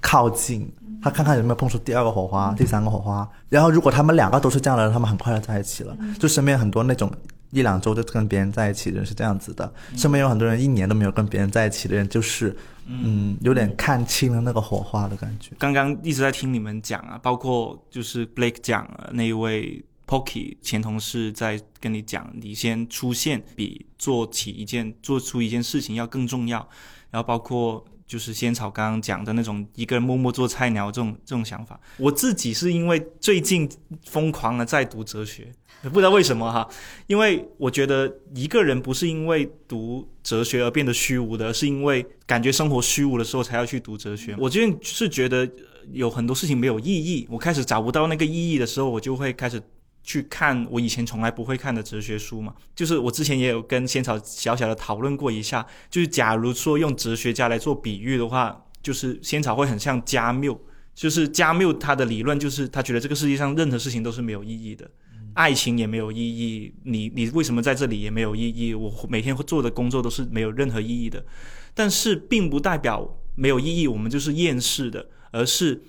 [0.00, 3.28] 靠近，他看看有没有碰出第二个火花、第三个火花。
[3.48, 5.96] 然后如果他们两个都是这样的人，他们很快就在一起了。
[6.18, 7.10] 就身边很多那种
[7.50, 15.52] 一两周就跟别人在一起的人是这样子的，身边有很多人一年都没有跟别人在一起的人，就是嗯，有点看清了那个火花的感觉。
[15.58, 26.68] 刚刚一直在听你们讲啊，包括就是 Blake 讲啊那一位 Pocky 前同事在跟你讲，你先出现比做起一件做出一件事情要更重要，
[27.10, 27.82] 然后包括。
[28.04, 33.66] 就是仙草刚刚讲的那种一个人默默做菜鸟这种这种想法，我自己是因为最近
[34.04, 35.50] 疯狂的在读哲学，
[35.84, 36.68] 不知道为什么哈，
[37.06, 44.36] 因为我觉得一个人不是因为读哲学而变得虚无的，而是因为感觉生活虚无的时候才要去读哲学。
[44.38, 45.50] 我最近是觉得
[45.90, 49.62] 有很多事情没有意义，我开始找不到那个意义的时候，我就会开始
[50.02, 52.54] 去看我以前从来不会看的哲学书嘛。
[52.74, 60.60] 就是我之前也有跟仙草小小的讨论过一下，就是假如说用哲学家来做比喻的话，就是仙草会很像加缪，
[60.94, 64.90] 就是加缪他的理论就是他觉得这个世界上任何事情都是没有意义的。
[65.34, 68.74] 爱情也没有意义，你你为什么在这里也没有意义？
[68.74, 71.24] 我每天做的工作都是没有任何意义的，
[71.72, 75.82] 但是并不代表没有意义，我们就是厌世的，而是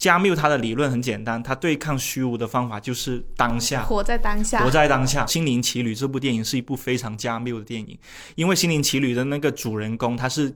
[0.00, 5.24] 加缪他的理论很简单，他对抗虚无的方法就是当下，活在当下，活在当下。
[5.30, 7.96] 《心灵奇旅》这部电影是一部非常加缪的电影，
[8.34, 10.52] 因为《心灵奇旅》的那个主人公他是。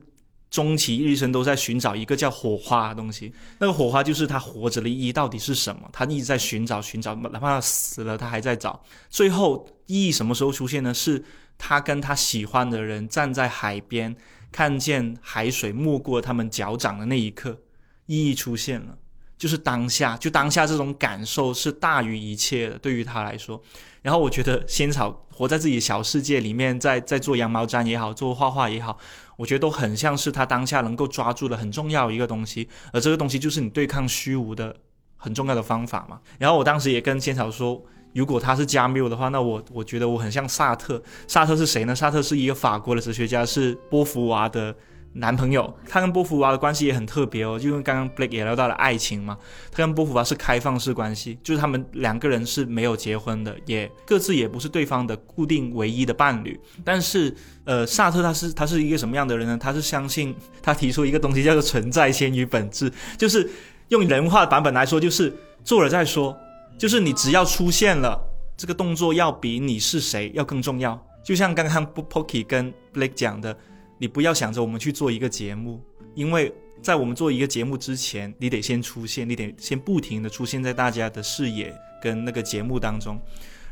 [0.51, 5.89] 终其一生都在寻找一个叫火花的东西，那个火花就是他活着的意义到底是什么？
[5.93, 8.81] 他一直在寻找，寻找，哪怕他死了，他还在找。
[9.11, 10.95] 最后意义什么时候出现呢？
[10.95, 11.25] 是
[11.59, 14.15] 他跟他喜欢的人站在海边，
[14.53, 17.59] 看见海水没过他们脚掌的那一刻，
[18.07, 18.97] 意义出现了，
[19.45, 23.61] 就是当下，就当下这种感受是大于一切的，对于他来说。
[24.01, 28.97] 然后我觉得仙草活在自己小世界里面，在在做羊毛毡也好，做画画也好。
[29.37, 34.75] 我觉得都很像是他当下能够抓住的很重要一个东西，而这个东西就是你对抗虚无的
[35.19, 36.19] 很重要的方法嘛。
[36.39, 37.85] 然后我当时也跟仙草说，
[38.15, 41.03] 如果他是加缪的话，那我我觉得我很像萨特。
[41.29, 41.95] 萨特是谁呢？
[41.95, 44.75] 萨特是一个法国的哲学家，是波伏娃的。
[45.17, 49.39] 男朋友，他跟波伏娃的关系也很特别哦，就因为刚刚 Blake 也聊到了爱情嘛，
[49.71, 56.59] 他跟波伏娃是开放式关系，就是他们两个人是没有结婚的，也各自也不是对方的固定唯一的伴侣。
[56.85, 57.33] 但是，
[57.65, 59.57] 呃，萨特他是他是一个什么样的人呢？
[59.57, 63.49] 他是相信他提出一个东西叫做存在先于本质，就是
[63.91, 66.37] 用人话版本来说，就是做了再说，
[66.77, 68.21] 就是你只要出现了，
[68.57, 71.01] 这个动作要比你是谁要更重要。
[71.23, 73.57] 就像刚刚 Pocky 跟 Blake 讲的。
[73.99, 75.83] 你不要想着我们去做一个节目，
[76.15, 83.19] 因为在我们做一个节目之前，你得先出现，你得先不停的出现在大家的视野跟那个节目当中。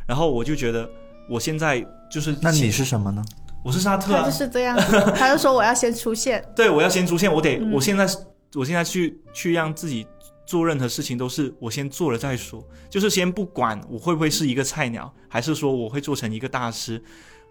[0.07, 0.89] 然后我就觉得，
[1.29, 3.23] 我现在就是，那你是什么呢？
[3.65, 4.77] 我是沙特，他就是这样，
[5.17, 8.07] 他就说我要先出现， 对我要先出现，我得，我现在，
[8.55, 10.05] 我现在去去让自己
[10.45, 17.03] 做任何事情都是我先做了再说，就是先不管我会不会是一个菜鸟，还是说我会做成一个大师。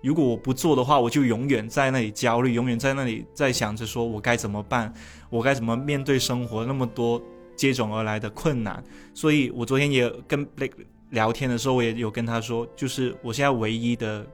[0.02, 4.92] 如果我不做的话，我就永远在那里焦虑，永远在那里在想着说我该怎么办，
[5.30, 7.22] 我该怎么面对生活那么多
[7.56, 8.84] 接踵而来的困难。
[9.14, 10.72] 所以我昨天也跟 Blake
[11.12, 14.26] 聊天的时候，我也有跟他说，就是我现在唯一的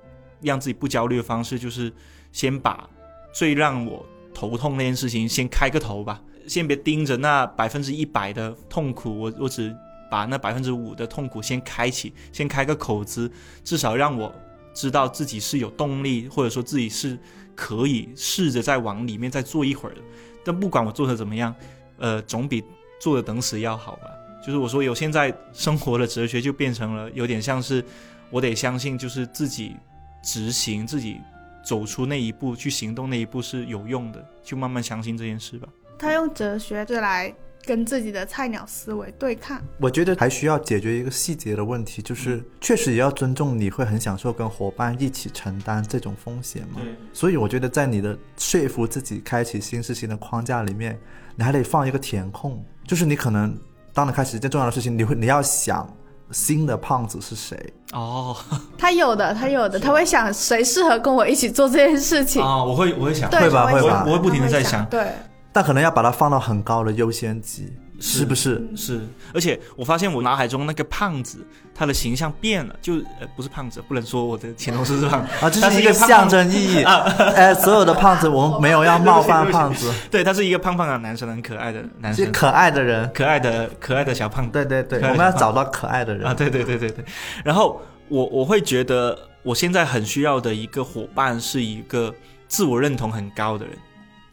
[0.42, 1.92] 让自己不焦虑的方式，就是
[2.32, 2.90] 先把
[3.34, 9.76] 最让我头痛那件事情先开个头吧，先别盯着那百分之一百的痛苦，我我只
[10.10, 13.30] 把那百分之五的痛苦先开启，先开个口子，
[13.66, 14.34] 至少让我。
[14.78, 17.18] 知道自己是有动力，或者说自己是
[17.56, 20.02] 可以试着再往里面再做一会儿的。
[20.46, 21.54] 但不管我做的怎么样，
[21.98, 22.64] 呃，总比
[23.02, 24.04] 坐着等死要好吧。
[24.46, 27.84] 就是我说有现在生活的哲学就变成了有点像是，
[28.30, 29.76] 我得相信就是自己
[30.24, 31.18] 执行自己
[31.66, 35.68] 走出那一步去行动那一步是有用的，就慢慢相信这件事吧。
[35.98, 37.34] 他用哲学就来。
[37.68, 46.80] 跟自己的菜鸟思维对抗，我觉得还需要解决一个细节的问题，就是确实也要尊重你会很享受跟伙伴一起承担这种风险嘛。
[47.12, 50.98] 所以我觉得在你的说服自己开启新事情的框架里面，
[51.36, 53.54] 你还得放一个填空，就是你可能
[53.94, 55.94] 当你开始一件重要的事情，你会你要想
[56.32, 57.74] 新的胖子是谁。
[57.92, 58.34] 哦，
[58.80, 62.42] 他有的，他有的，他会想谁适合跟我一起做这件事情。
[62.42, 65.12] 啊，我会我会想，会吧会吧，我会不停的在想，对。
[65.52, 68.68] 但可能要把它放到很高的优先级，是不是？
[68.76, 69.02] 是，
[69.34, 71.40] 而且我发现我脑海中那个胖子，
[71.74, 77.02] 他的形象变了，就呃不是胖子，不能说我的前同事是胖啊，这是一个象征意义啊。
[77.36, 79.92] 哎，所有的胖子，我们没有要冒犯 胖子。
[80.12, 84.52] 对他是一个胖胖的男生，很可爱的男生，可爱的人，可爱的可爱的小胖子。
[84.52, 86.34] 对对对，我们要找到可爱的人啊！
[86.34, 87.04] 对对对对对。
[87.44, 92.14] 然后我我会觉得，我现在很需要的一个伙伴，是一个
[92.48, 93.76] 自我认同很高的人。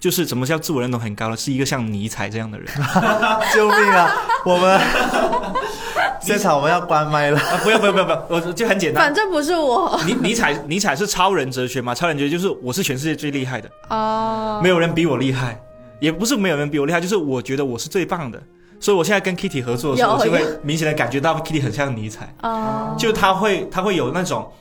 [0.05, 1.35] 就是怎么叫自我认同很高了？
[1.35, 2.69] 是一个像尼采这样的人。
[3.55, 4.13] 救命啊！
[4.45, 4.79] 我们
[6.21, 7.41] 现场我们要关麦了。
[7.63, 8.27] 不要不要不要不要！
[8.29, 9.03] 我就很简单。
[9.03, 9.99] 反正不是我。
[10.05, 11.95] 尼尼采尼采是超人哲学嘛？
[11.95, 15.59] 超人哲学就是我是全世界最厉害的哦，没有人比我厉害，
[16.01, 18.39] 也不是没有人比我厉害，就是我觉得我是最棒的。
[18.79, 24.53] 所以我现在跟 Kitty 合作的时候，我就会明显的感觉到 Kitty 很像尼采哦，就他会他会有那种。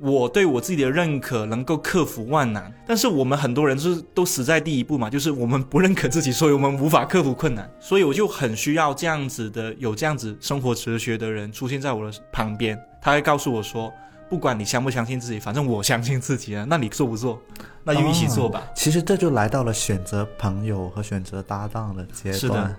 [0.00, 7.70] 我对我自己的认可能够克服万难，但是我们很多人是都死在第一步嘛，就是我们不认可自己，所以我们无法克服困难。
[7.78, 13.92] 所以我就很需要这样子的有这样子生活哲学的人出现在我的旁边，他会告诉我说，
[14.30, 17.38] 不管你相不相信自己，反正我相信自己啊，那你做不做？
[17.84, 18.62] 那就一起做吧。
[18.74, 22.40] 其实这就来到了选择朋友和选择搭档的阶段。
[22.40, 22.76] 是的，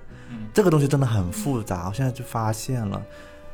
[0.53, 1.87] 这个东西真的很复杂。
[1.87, 2.99] 我现在就发现了。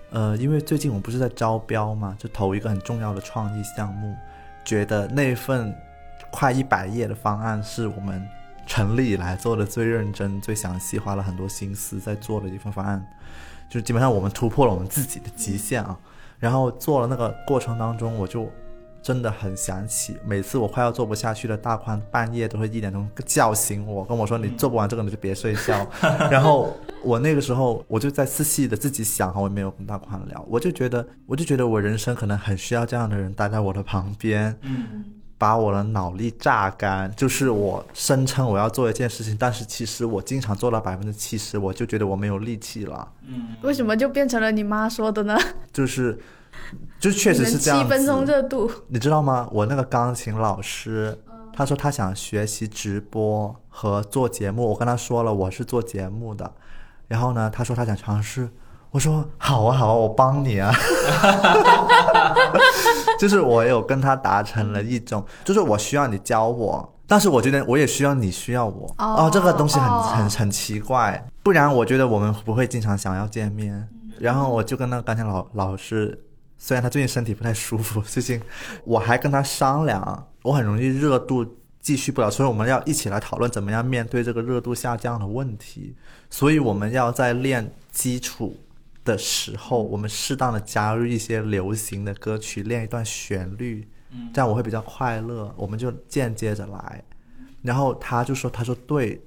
[0.09, 4.15] 呃，因为最近我不是在招标嘛，就投一个很重要的创意项目，
[4.63, 5.75] 觉得那份
[6.31, 8.25] 快一百页的方案是我们
[8.65, 13.05] 成立以来做的最认真、最详细，花了很多心思在做的一份方案，
[13.69, 15.97] 就是基本上我们突破了我们自己的极限啊。
[16.39, 18.47] 然后做了那个过程当中，我就
[19.07, 25.87] 真的很想起，每次我快要做不下去了大宽半夜都会一点钟叫醒我，跟我说你做不完这个你就别睡觉。
[26.29, 35.05] 然后我那个时候我就在仔细的自己想，我也没有跟大宽聊，我就觉得我就觉得我人生可能很需要这样的人待在我的旁边，嗯，
[35.37, 37.09] 把我的脑力榨干。
[37.15, 43.09] 就是我声称我要做一件事情，但是其实我经常做到百分之七十，我就觉得我没有力气了。
[43.61, 45.37] 为什么就变成了你妈说的呢？
[45.71, 46.19] 就是，
[46.99, 47.83] 就确实是这样子。
[47.83, 49.47] 七分钟热度，你知道吗？
[49.51, 51.17] 我那个钢琴老师，
[51.53, 54.69] 他说他想学习直播和做节目。
[54.69, 56.51] 我跟他说了，我是做节目的。
[57.07, 58.49] 然后呢，他说他想尝试。
[58.89, 60.73] 我说好啊，好啊，我帮你啊。
[63.19, 68.95] 就是我有跟他达成了一种，就是我需要你教我，但是我觉得我也需要你需要我。
[68.97, 73.87] 哦这个东西很哦很很奇怪，不然我觉得我们不会经常想要见面。
[74.19, 76.17] 然后我就跟那个钢琴老老师，
[76.57, 78.41] 虽然他最近身体不太舒服， 最近
[78.83, 81.45] 我还跟他商量，我很容易热度
[81.79, 85.95] 继续不了，所以我们要一起来讨论怎么样面对这个热度下降的问题。
[86.29, 88.57] 所以我们要在练基础
[89.05, 93.87] 的时候，我们适当的加入一些流行的歌曲，练一段旋律，
[94.33, 95.53] 这样我会比较快乐。
[95.55, 97.03] 我们就间接着来。
[97.61, 99.21] 然后他就说：“他说对，嗯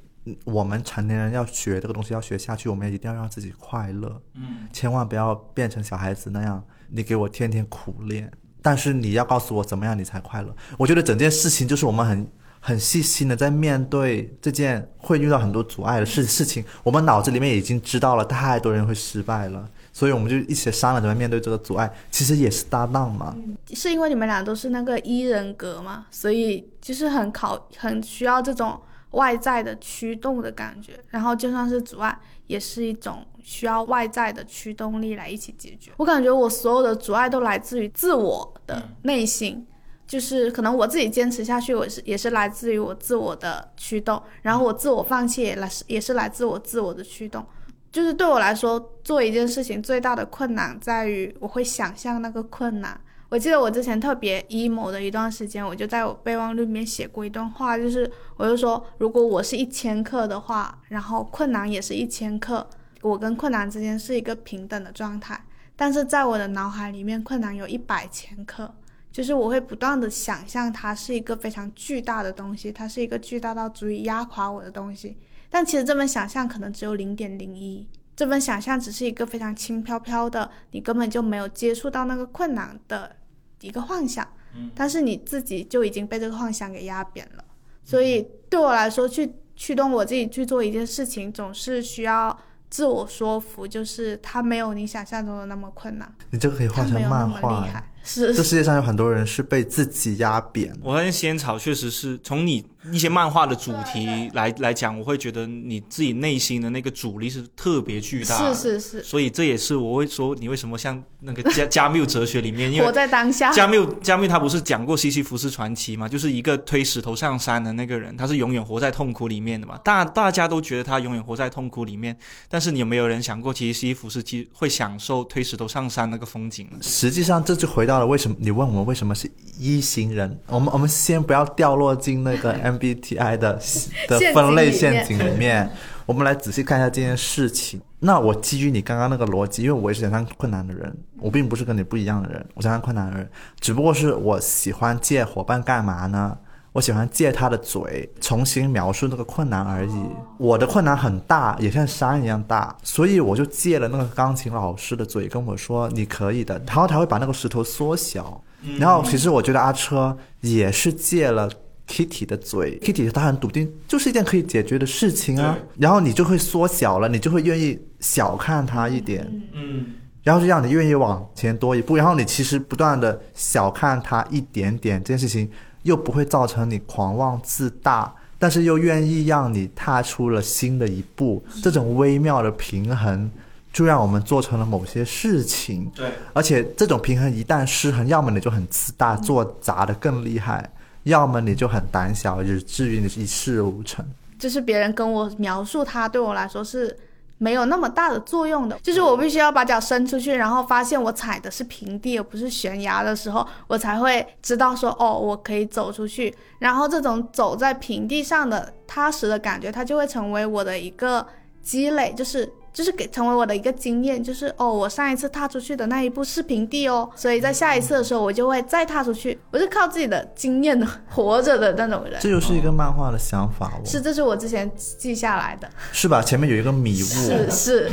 [0.44, 4.20] 我们成年人要学这个东西，要学下去，我们也一定要让自己快乐。
[4.34, 8.30] 嗯，千万不要变成小孩子那样，你给我天天苦练，
[8.62, 10.54] 但是你要告诉我怎么样你才快乐。
[10.78, 12.26] 我觉得整件事情就是我们很
[12.60, 23.34] 很细心的在面对这件会遇到很多阻碍的事事情，我们脑子里面已经知道了太多人会失败了，所以我们就一起商量怎么面对这个阻碍，其实也是搭档嘛。
[23.72, 28.78] 是因为你们俩都是那个一人格嘛，所以就是很考很需要这种
[29.12, 35.92] 外在的驱动的感觉，然后就算是阻碍，也是一种需要外在的驱动力来一起解决。
[35.96, 39.66] 我感觉我所有的阻碍都来自于自我的内心。
[40.06, 47.46] 就是可能我自己坚持下去，我是也是来自于我自我的驱动，然后我自我放弃也来是也是来自我自我的驱动。
[47.92, 53.00] 就是对我来说，做一件事情最大的困难在于我会想象那个困难。
[53.30, 62.68] 我记得我之前特别 emo 的一段时间，我就在我备忘录里面写过一段话，就是我就说，如果我是一千克的话，然后困难也是一千克，
[63.02, 65.40] 我跟困难之间是一个平等的状态。
[65.76, 68.74] 但是在我的脑海里面，困难有一百千克，
[69.12, 75.16] 就是我会不断的想象它是一个非常巨大的东西，它是一个巨大到足以压垮我的东西。
[75.48, 83.16] 但其实这份想象可能只有零点零一，这份想象只是一个非常轻飘飘的，你根本就没有接触到那个困难的
[83.60, 84.26] 一个幻想，
[84.74, 87.44] 但是你自己就已经被这个幻想给压扁了。
[87.84, 92.36] 所以对我来说，去驱动我自己去做一件事情，总是需要
[92.68, 97.70] 自我说服，就是它没有你想象中的那么困难，你这个可以画它没成有那么漫画厉。
[97.70, 97.89] 害。
[98.10, 100.74] 是这世界上有很多人是被自己压扁。
[100.82, 108.54] 我发现仙草确实是从你一些漫画的主题来来讲，我会觉得你自己内心的那个阻力是特别巨大的。
[108.54, 113.52] 是是是，所以这也是我会说你为什么像那个加 加缪哲学里面，因活为在当下。
[113.52, 116.08] 加缪加缪他不是讲过西西弗斯传奇吗？
[116.08, 119.78] 就是一个推石头上山的那个人，他是永远活在痛苦里面的嘛。
[119.84, 122.16] 大大家都觉得他永远活在痛苦里面，
[122.48, 126.78] 但是你有没有人想过，其实西西弗斯其实会享受推石头上山那个风景呢？
[126.80, 130.36] 实际上，这就回到了为什么你问我们为什么是一型人。
[130.48, 133.60] 我们我们先不要掉落进那个 MBTI 的
[134.08, 135.70] 的分类陷阱里面，
[136.06, 137.80] 我们来仔细看一下这件事情。
[138.00, 143.28] 那我基于你刚刚那个逻辑，因为我也是想当困难的人，我并不是跟你不一样的人，我想当困难的人，
[143.60, 146.36] 只不过是我喜欢借伙伴干嘛呢？
[146.72, 150.04] 我喜欢借他的嘴重新描述那个困难而已。
[150.38, 158.42] 我的困难很大，也像山一样大，所以我就借了那个钢琴老师的嘴跟我说你可以的，然后他会把那个石头缩小。
[158.78, 161.48] 然后其实我觉得阿车也是借了
[161.88, 165.58] Kitty 的嘴，Kitty 他很笃定，就是一件可以解决的事情啊。
[165.78, 169.26] 然后你就会缩小了，你就会愿意小看他一点。
[169.54, 169.86] 嗯，
[170.22, 175.50] 然后就让你愿意往前多一步，然后你其实不断的小看他一点点，这件事情
[175.82, 183.30] 又不会造成你狂妄自大，但是又愿意让你踏出了新的一步，这种微妙的平衡，
[183.72, 185.90] 就让我们做成了某些事情。
[185.94, 190.62] 对，而且这种平衡一旦失衡，要么你就很自大，做砸的更厉害；
[191.04, 194.04] 要么你就很胆小，以至于你一事无成。
[194.38, 196.96] 就是别人跟我描述他，对我来说是
[197.40, 198.78] 没有那么大的作用的。
[198.82, 206.32] 就是我必须要把脚伸出去，然后发现我踩的是平地而不是悬崖的时候，我才会知道说哦，我可以走出去。
[206.58, 211.26] 然后这种走在平地上的踏实的感觉，它就会成为我的一个
[211.62, 212.48] 积累，就是。
[212.72, 219.38] 就是给成为我的一个经验，就是哦，我上一次踏出去的那一步是平地哦，所以在下一次的时候我就会再踏出去。
[219.50, 222.18] 我是靠自己的经验活着的那种人。
[222.20, 225.68] 这就是一个漫画的想法哦，是，这是我之前记下来的。
[225.92, 226.22] 是吧？
[226.22, 227.06] 前面有一个迷雾。
[227.06, 227.90] 是是。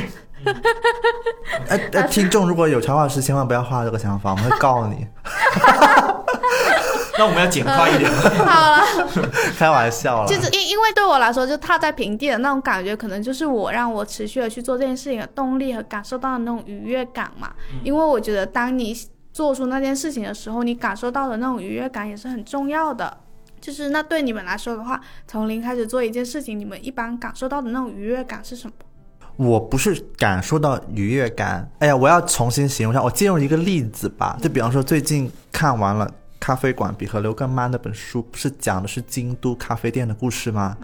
[1.68, 5.06] 哎哎，听众如果有插画师，千万不要画这个想法，我们会告你。
[7.18, 8.08] 那我们要简化一点。
[8.46, 8.80] 好了，
[9.58, 10.28] 开玩笑了。
[10.28, 17.50] 就是因因为对我来说，就踏在平地的那种感觉，可能就是我让我持续的去做这件事情的动力和感受到的那种愉悦感嘛。
[17.82, 18.96] 因为我觉得，当你
[19.32, 23.18] 做出那件事情的时候，你感受到的那种愉悦感也是很重要的。
[23.60, 28.72] 就是那对你们来说的话，从零开始做一件事情，你们一般感受到的那种愉悦感是什么？
[29.36, 31.68] 我不是感受到愉悦感。
[31.80, 34.38] 哎呀，我要重新形容一下，我借用一个例子吧。
[34.40, 36.08] 就比方说，最近看完了。
[36.40, 40.76] 咖啡馆比河流更慢那本书不是讲的是京都咖啡店的故事吗？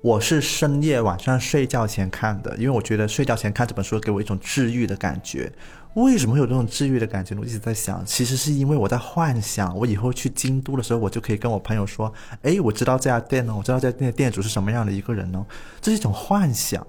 [0.00, 5.52] 我是深夜晚上睡觉前看的，因为我觉得睡觉前看这本书给我一种治愈的感觉。
[5.94, 7.40] 为什么会有这种治愈的感觉呢？
[7.42, 12.12] 我一直在想，其实是因为我在幻想，我以后去京都的时候，我就可以跟我朋友说
[12.42, 15.44] ：“哎，我知道这家店呢，我知道这家店的店主是什么样的一个人呢。”
[15.82, 16.86] 这是一种幻想，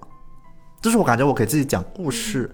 [0.80, 2.48] 就是我感觉我给自己讲故事，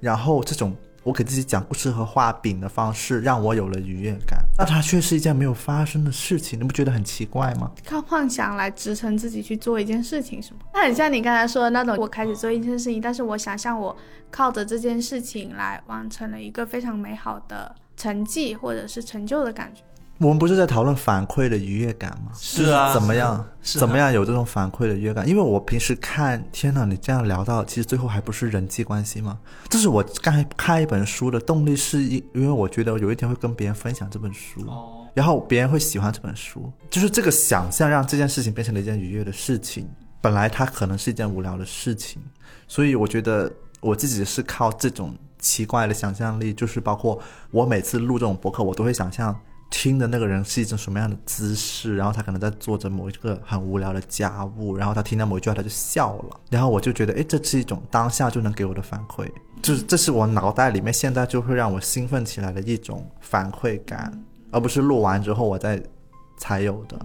[0.00, 0.76] 然后这种。
[1.02, 4.44] 我给自己讲故事和画饼的方式，让我有了愉悦感。
[4.58, 7.70] 那它却是一件没有发生的事情，你不觉得很奇怪吗？
[7.86, 10.60] 靠幻想来支撑自己去做一件事情，是吗？
[10.74, 13.96] 那很像你刚才说的那种，我开始做一件事情，但是我想象我
[14.30, 19.82] 靠着这件事情来完成了一个非常美好的成绩或者是成就的感觉。
[20.20, 22.30] 我们不是在讨论反馈的愉悦感吗？
[22.34, 23.42] 是啊，怎么样？
[23.62, 25.26] 怎么样有这种反馈的愉悦感？
[25.26, 29.38] 因为我平时看，天呐，你这样聊到，其实最后还不是人际关系吗？
[29.70, 34.62] 这是我刚才看一本书的动力，是因因为我觉得有一天会跟别人分享这本书，
[35.14, 39.88] 然后别人会喜欢这本书，就是这个想象让这件事情变成了一件愉悦的事情。
[40.20, 42.20] 本来它可能是一件无聊的事情，
[42.68, 43.50] 所以我觉得
[43.80, 47.18] 我自己是靠这种奇怪的想象力，就是包括
[47.50, 49.34] 我每次录这种博客，我都会想象。
[49.70, 51.96] 听的那个人是一种什么样的姿势？
[51.96, 59.30] 然后他可能在做着某一个很无聊的家务，然后他听到某一句话他就笑了，然后我就觉得，哎，这是一种当下就能给我的反馈，
[59.62, 64.12] 就是这是我脑袋里面现在就会让我兴奋起来的一种反馈感，
[64.50, 65.80] 而不是录完之后我再
[66.36, 66.98] 才有的。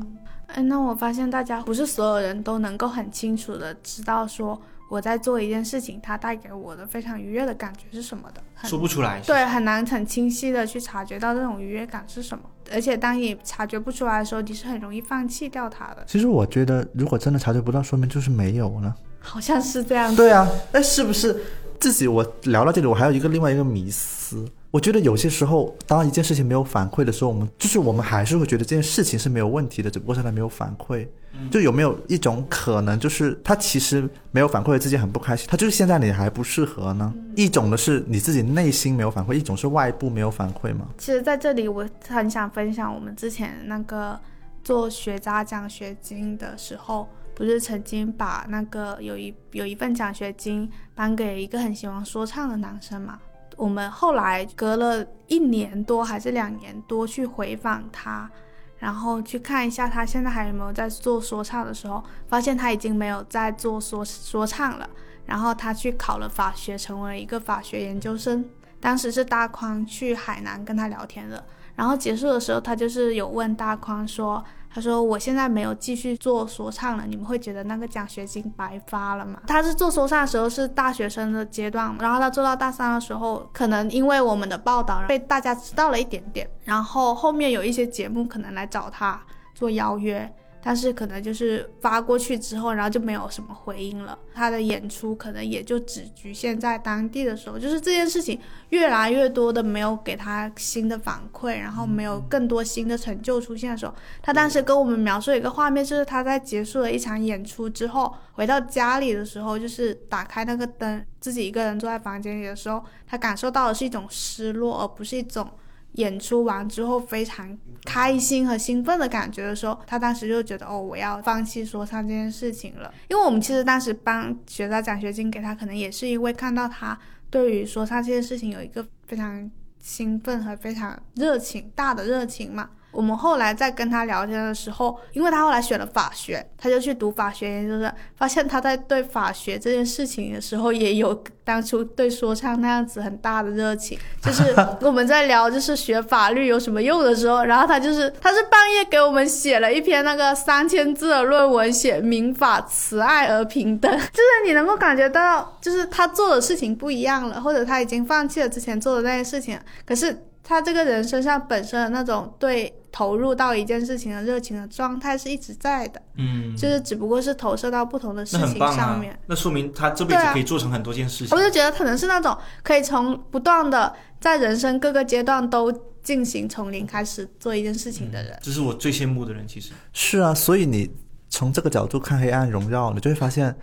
[0.48, 4.60] 哎，那我发现大家不是所有人都能够很清楚的知道说。
[4.88, 8.42] 我在做一件事情，它带给我的非常愉悦的感觉是什么的？
[8.68, 9.20] 说不出来。
[9.26, 12.44] 对，很难很清晰的去察觉到这种愉悦感是什么。
[12.72, 16.04] 而且当你察觉不出来的时候，你是很容易放弃掉它的。
[16.08, 18.96] 其实我觉得，如果真的察觉不到，说明就是没有了。
[19.20, 20.16] 好像是这样。
[20.16, 21.36] 对啊，那是不是
[21.80, 22.08] 自己？
[22.08, 24.48] 我聊到这里，我还有一个另外一个迷思。
[24.76, 31.08] 我觉得有些时候，当一件事情没有反馈的时候，我们就是我们还是会觉得这件事情是没有问题的，只不过是它没有反馈。
[31.50, 37.14] 就有没有一种可能，就是他其实没有反馈，自己很不开心，他就是现在你还不适合呢？
[37.38, 40.86] 一种的是你自己内心没有反馈，一种是外部没有反馈吗？
[40.98, 44.20] 其实，在这里我很想分享，我们之前那个
[44.62, 53.18] 做学渣奖学金的时候，不是曾经把那个有一有一份奖学金颁给一个很喜欢说唱的男生嘛？
[53.56, 58.30] 我们后来隔了一年多还是两年多去回访他，
[58.78, 64.90] 然后去看一下他现在还有没有在做说唱的时候，发现他已经没有在做说说唱了。
[65.26, 68.46] 然后他去考了法学，成为了一个法学研究生。
[68.80, 71.44] 当时是大宽去海南跟他聊天的，
[71.76, 74.44] 然后结束的时候，他就是有问大宽说。
[74.76, 89.18] 他说：“我现在没有继续做说唱了，你们会觉得那个奖学金白发了吗？”他是做说唱的时候是大学生的阶段，然后他做到大三的时候，可能因为我们的报道被大家知道了一点点，然后后面有一些节目可能来找他
[89.54, 90.30] 做邀约。
[90.68, 94.18] 但是可能就是发过去之后，然后就没有什么回应了。
[94.34, 98.40] 他的演出可能也就只局限在当地的时候，就是这件事情
[98.70, 103.94] 越来越多的没有给他新的反馈，然后没有更多新的成就出现的时候，
[104.24, 115.48] 他当时跟我们描述一个画面，就是他在结束了一场演出之后，回到家里的时候，就是打开那个灯，自己一个人坐在房间里的时候，他感受到的是一种失落，而不是一种。
[115.96, 122.94] 演出完之后非常开心和兴奋的感觉的时候，他当时就觉得哦，我要放弃说唱这件事情了。
[123.10, 126.98] 因为我们其实当时帮学渣奖学金给他，可能也是因为看到他
[127.30, 132.70] 对于说唱这件事情有一个非常兴奋和非常热情大的热情嘛。
[132.96, 144.00] 我们后来在跟他聊天的时候，因为他后来选了法学，他就去读法学研究生，发现他在对法学这件事情的时候，也有当初对说唱那样子很大的热情。
[144.24, 171.42] 就是我们在聊就是学法律有什么用的时候，然后他就是他是半夜给我们写了一篇那个三千字的论文，写民法慈爱而平等，就是你能够感觉到，就是他做的事情不一样了，或者他已经放弃了之前做的那些事情，可是他这个人身上本身的那种对投入到一件事情的热情的状态是一直在的，嗯，就是只不过是投射到不同的事情那很棒啊上面。，那说明他这辈子可以做成很多件事情我。
[171.42, 173.92] 就觉得可能是那种可以从不断的
[174.22, 175.72] 在人生各个阶段都
[176.04, 178.38] 进行从零开始做一件事情的人。
[178.42, 179.72] 这是我最羡慕的人，其实。
[179.92, 180.90] 是啊，所以你
[181.28, 183.54] 从这个角度看《黑暗荣耀》，你就会发现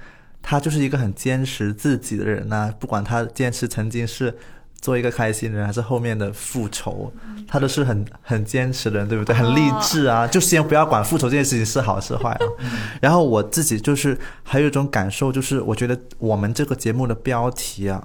[0.42, 4.36] 他就是一个很坚持自己的人呐、不管他坚持曾经是
[4.82, 7.10] 做一个开心的人，还是后面的复仇，
[7.46, 9.34] 他都是很很坚持的人，对不对？
[9.34, 10.26] 很励志啊！
[10.26, 12.40] 就先不要管复仇这件事情是好是坏啊。
[13.00, 18.04] 然后我自己就是还有一种感受，就是我觉得我们这个节目的标题啊，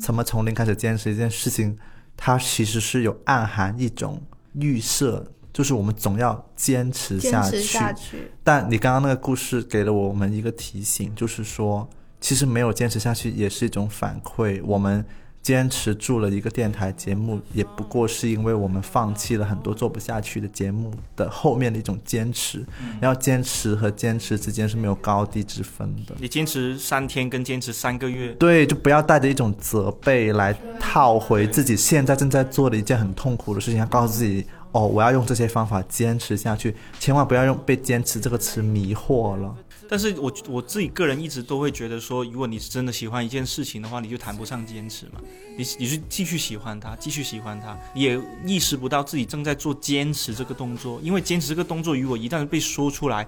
[0.00, 1.78] 怎么从零开始坚持一件事情，
[2.16, 4.20] 它其实是有暗含一种
[4.54, 7.62] 预设，就是我们总要坚持坚持下去。
[7.62, 11.88] 下去，但你刚刚那个故事给了我们一个提醒，就是说，
[12.20, 14.60] 其实没有坚持下去也是一种反馈。
[14.64, 15.04] 我们
[15.46, 22.66] 坚持住了一个电台节目，也不过是因为我们放弃了很多做不下去的节目的后面的一种坚持。
[23.00, 26.16] 然后坚持和坚持之间是没有高低之分的。
[26.18, 39.54] 你坚持三天跟坚持三个月，对，就不要带着一种责备来套回自己现在正在做的一件很痛苦的事情，要告诉自己，哦，我要用这些方法坚持下去，千万不要用被“坚持”这个词迷惑了。
[39.88, 45.20] 但是我我自己个人一直都会觉得说，如果你是真的喜欢一件事情的话，你就谈不上坚持嘛。
[45.56, 53.26] 你你是继续喜欢它，继续喜欢它，也意识不到自己正在做坚持这个动作，因为坚持这个动作如果一旦被说出来，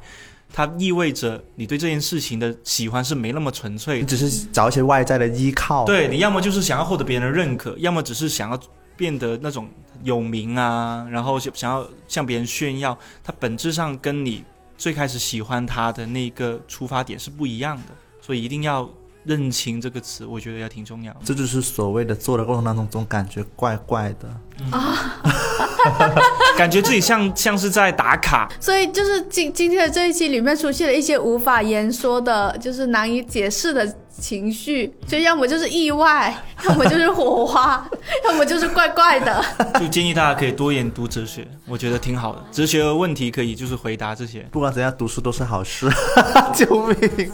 [0.53, 4.01] 它意味着你对这件事情的喜欢是没那么纯粹。
[4.01, 5.85] 你只是找一些外在的依靠。
[5.85, 8.61] 对你要么就是想要获得别人的认可，要么只是想要
[8.97, 9.69] 变得那种
[10.03, 14.43] 有名啊，然后想想要向别人炫耀，它本质上跟你
[14.79, 18.89] 最开始喜欢他的那个出发点是不一样的，所以一定要
[19.25, 21.21] 认清这个词，我觉得也挺重要的。
[21.25, 24.29] 这就是所谓的做的过程当中总感觉怪怪的
[24.71, 25.21] 啊。
[26.57, 33.87] 感觉自己像 像是在打卡，所以就是今今天的这一期里面出现了一些无法言说的，就是难以解释的
[34.21, 37.89] 情绪，就要么就是意外， 要么就是火花，
[38.27, 39.45] 要么就是怪怪的。
[39.81, 42.45] 就建议大家可以多研读哲学，我觉得挺好的。
[42.51, 44.41] 哲学的问题可以就是回答这些。
[44.51, 45.89] 不管怎样，读书都是好事。
[46.55, 47.33] 救命！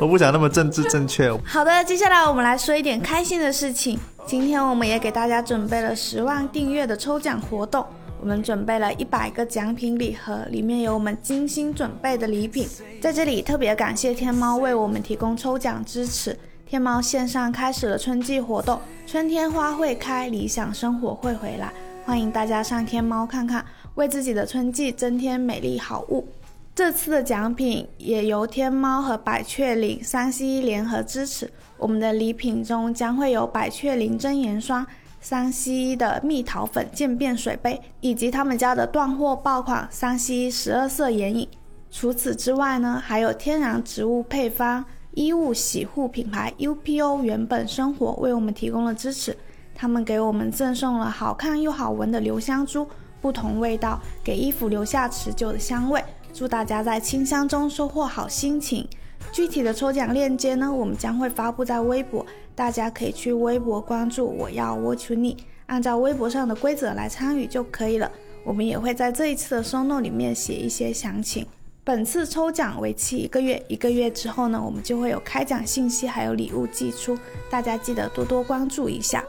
[0.00, 1.30] 我不想那么政治正确。
[1.44, 3.98] 好的，接下来我们来说一点开心的事情。
[4.26, 12.66] 今天我们也给大家准备了十万订阅的抽奖活动，我我们准备了一百个奖品礼盒，里面有我们精心准备的礼品。
[13.00, 16.36] 在这里特别感谢天猫为我们提供抽奖支持。
[16.66, 21.72] 天猫线上开始了春季活动，春天花会开，理想生活会回来，
[22.04, 23.64] 欢迎大家上天猫看看，
[23.94, 26.26] 为自己的春季增添美丽好物。
[26.74, 31.48] 这次的奖品也由天猫和百雀羚三 C 联合支持。
[31.78, 34.84] 我们的礼品中将会有百雀羚真颜霜、
[35.28, 41.48] 三 C 的蜜桃粉渐变水杯，以及他们家的断货爆款三 C 十二色眼影。
[41.90, 49.36] 除此之外呢，还有天然植物配方、衣物洗护品牌 UPO 原本生活为我们提供了支持，
[49.74, 52.86] 他们给我们赠送了好看又好闻的留香珠，
[53.20, 56.00] 不同味道给衣服留下持久的香味。
[56.32, 58.88] 祝大家在清香中收获好心情。
[59.36, 62.24] 具体的抽奖链接呢，我们将会发布在微博，
[62.54, 68.10] 大家可以去微博关注“我要 Watch You 按照微博上的规则来参与就可以了。
[68.44, 71.46] 我们也会在这一次的收弄里面写一些详情。
[71.84, 77.18] 本次抽奖为期一个月，一个月之后呢，我们就会有开奖信息还有礼物寄出，
[77.50, 79.22] 大家记得多多关注一下。